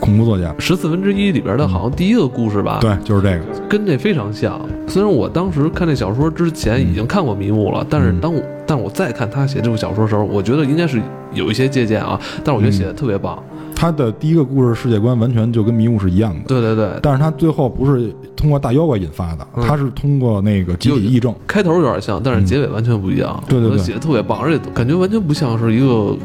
[0.02, 3.46] 恐怖作家，十四分之一里边的，好像第一个故事吧，对，就是这个。
[3.70, 4.60] 跟这非常像。
[4.90, 11.02] 虽然我当时看这小说之前已经看过《迷雾》了，但是当我但我再看他写这部小说的时候，我觉得应该是
[11.34, 13.42] 有一些借鉴啊，但是我觉得写的特别棒。
[13.76, 21.36] 他的第一个故事世界观完全就跟迷雾是一样的，对对对，但是他最后不是通过大妖怪引发的，他是通过那个集体议政。
[21.46, 23.44] 开头有点像，但是结尾完全不一样。
[23.50, 26.16] 对对对写的特别棒，而且感觉完全不像是一个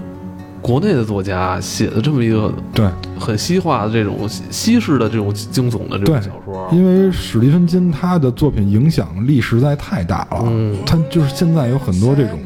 [0.63, 2.87] 国内的作家写的这么一个对，
[3.19, 6.69] 很西化的这种西西式的这种惊悚的这种小说。
[6.73, 12.39] 因为史蒂芬金他的作品影响力实在太大了，嗯他就是现在有很多这种，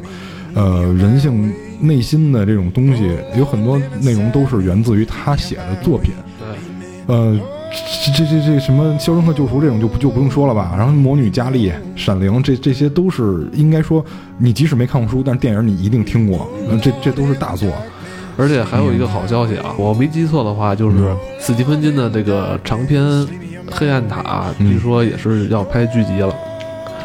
[0.53, 6.13] 呃，人性内心的这种东西，有很多内容都是源自于他写的作品。
[6.39, 7.39] 对，呃，
[8.05, 14.03] 这这这这什么《肖申克救赎》这种就不就不用说了吧，然后《魔女佳丽》《闪灵》这这些都是应该说，
[14.37, 17.69] 你即使没看过书，但是电影你一定听过，呃这这都是大作。
[18.37, 23.01] 而且还有一个好消息啊，我没记错的话，就是嗯斯蒂芬金的这个长篇
[23.71, 24.21] 《黑暗塔》，
[24.59, 26.33] 嗯据说也是要拍剧集了。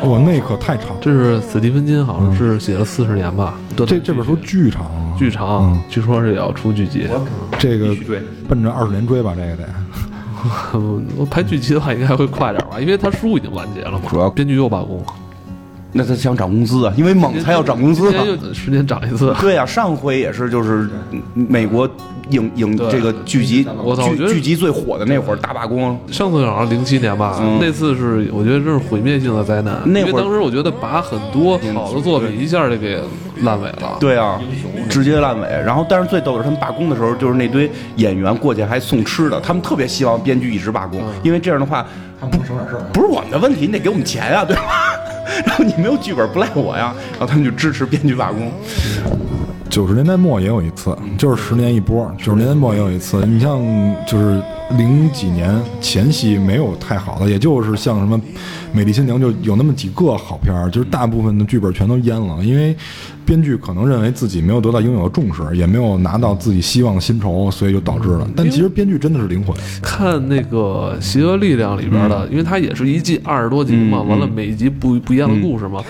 [0.05, 3.55] 哇，那可太长，这是斯蒂芬金好像是写了四十年吧？
[3.77, 7.07] 这这本书巨长，巨长嗯，据说是也要出剧集。
[7.59, 9.69] 这个对，奔着二十年追吧，这个 得。
[11.19, 14.01] 我拍剧集的话应该会快点吧，因为他书已经完结了嘛。
[14.09, 15.05] 主要编剧又罢工，
[15.93, 18.25] 那他想涨工资啊，因为猛才要涨工资嘛
[18.55, 19.35] 十年涨一次。
[19.41, 21.89] 对呀、上回也是，就是嗯美国
[22.31, 29.81] 影影这个剧集我操我觉得剧剧集最火的那会儿大罢工，上次好像零七年吧，嗯那次是我觉得这是毁灭性的灾难。
[29.85, 33.01] 那会儿当时我觉得把很多好的作品一下就给
[33.43, 33.97] 烂尾了。
[33.99, 34.41] 对啊，
[34.89, 35.49] 直接烂尾。
[35.49, 41.85] 然后，但是最逗的是，他们罢工的时候，就是那堆演员过去还送吃的，他们特别希望编剧一直罢工，因为这样的话，
[42.21, 42.83] 他们能省点事儿。
[42.93, 44.63] 不是我们的问题，你得给我们钱啊，对吧？
[45.47, 48.53] 然后你没有剧本不赖我呀，然后他们就支持编剧罢工。
[49.69, 52.13] 九十年代末也有一次，就是十年一波。
[52.19, 53.61] 九十年代末也有一次，你像
[54.07, 54.43] 就是
[54.79, 58.17] 零几年前夕没有太好的，也就是像什么
[58.73, 62.75] 《美丽新娘》就有那么几个好片儿，就是大部分的剧本全都淹了，因为
[63.25, 68.29] 编剧可能认为自己没有得到应有的重视，也没有拿到自己希望的薪酬，所以就导致了。
[68.37, 75.83] 但其实编剧真的是灵魂，看那个《邪恶力量》里边的，因为它也是一季二十多集嘛，嗯完了每一集不不一样的故事嘛，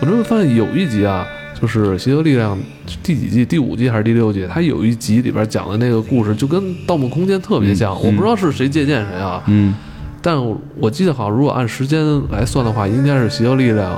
[0.00, 1.26] 我就会发现有一集啊，
[1.60, 2.56] 就是《邪恶力量》
[3.02, 3.44] 第几季？
[3.44, 4.46] 第五季还是第六季？
[4.48, 9.74] 它有一集里边讲的那个故事就跟《盗梦空间》特别像，我不知道是谁借鉴谁啊，嗯
[10.20, 10.36] 但
[10.76, 13.94] 我记得好像如果按时间来算的话，应该是《邪恶力量》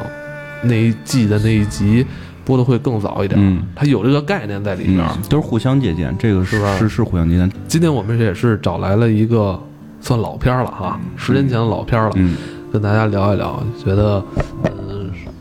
[0.63, 2.05] 那一季的那一集
[2.45, 5.01] 播的会更早一点，嗯它有这个概念在里边。
[5.01, 7.51] 嗯，都是互相借鉴，这个是是吧是是互相借鉴。
[7.67, 9.59] 今天我们也是找来了一个
[10.01, 12.37] 算老片儿了哈，十年前的老片儿了，嗯
[12.71, 14.23] 跟大家聊一聊，觉得
[14.65, 14.71] 嗯，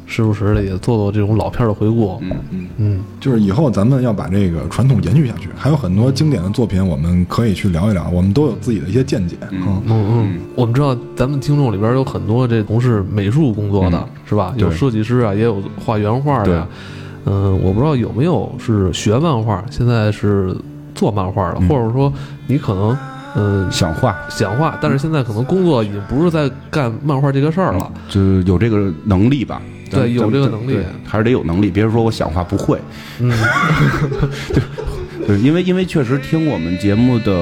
[0.07, 2.17] 时不时的也做做这种老片儿的回顾。
[2.21, 9.35] 嗯嗯嗯，就是以后咱们要把这个传统延续下去，还有很多经典的作品，我们可以去聊一聊，我们都有自己的一些见解。
[9.51, 14.53] 嗯嗯嗯，我们知道咱们听众里边有很多这从事美术工作的，是吧？
[14.57, 16.67] 有设计师啊，也有画原画的呀。
[17.25, 20.55] 嗯，我不知道有没有是学漫画，现在是
[20.95, 22.11] 做漫画的，嗯或者说
[22.47, 22.97] 你可能
[23.35, 27.91] 嗯想画想画，但是现在可能工作已经不是在干漫画这个事儿了。
[28.07, 29.61] 就有这个能力吧。
[29.89, 31.69] 对有这个能力对还是得有能力。
[31.71, 32.79] 别说我想话不会，
[33.19, 33.31] 嗯，
[35.25, 37.33] 对，因为因为确实听我们节目的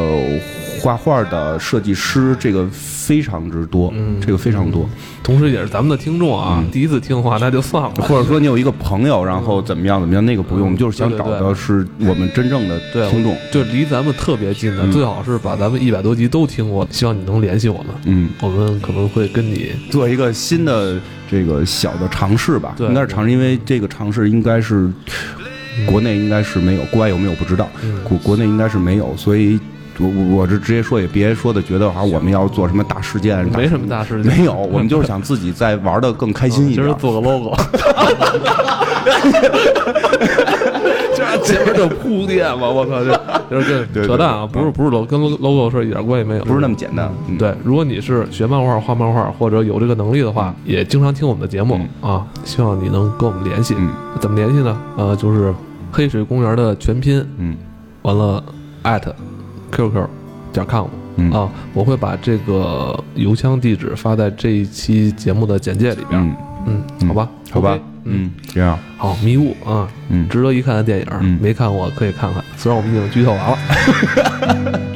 [0.86, 4.88] 画画的设计师，这个非常之多，嗯这个非常多。
[5.24, 7.90] 同时也是咱们的听众啊，嗯第一次听的话那就算了。
[7.96, 13.36] 或者说你有一个朋友，然后怎么样怎么样，那个不用，我们就是想找的是我们真正的对，听众。
[13.52, 16.88] 就离咱们特别近的，嗯最好是把咱们一百多集都听过。
[16.92, 24.88] 希望你能联系我们，嗯，我们可能会跟你做一个新的这个小的尝试吧，对应该是尝试，因为这个尝试应该是
[25.88, 29.60] 国内应该是没有，国外有没有不知道，嗯国国内应该是没有，所以
[30.00, 36.84] 我我我这直接说，也别说的觉得好像我们要做什么大事件，没什么大事件，没有，我们就是想自己再玩的更开心一点。
[36.86, 36.96] 今儿。
[36.98, 37.54] 做个 logo，
[41.16, 43.12] 这前面就铺垫嘛，我操，这
[43.52, 53.76] 就是对跟扯淡啊，不是不是 logo 跟 logo 是一点关系没有，不是那么简单，嗯，对，如果你是学漫画、画漫画，或者有这个能力的话，也经常听我们的节目、啊，希望你能跟我们联系。
[53.78, 53.92] 嗯。
[54.20, 54.78] 怎么联系呢？
[54.98, 55.54] 呃，就是
[55.92, 57.56] 黑水公园的全拼，嗯。
[58.02, 58.44] 完了
[58.84, 59.14] 艾特
[59.76, 60.08] qq
[60.54, 61.32] 点 com 嗯。
[61.32, 66.36] 啊，我会把这个邮箱地址发在这一期节目的简介里边。
[66.68, 70.28] 嗯，好吧，好吧嗯，这样，好，迷雾啊，嗯。
[70.30, 71.38] 值得一看的电影，嗯。
[71.42, 73.58] 没看过可以看看，虽然我们已经剧透完了。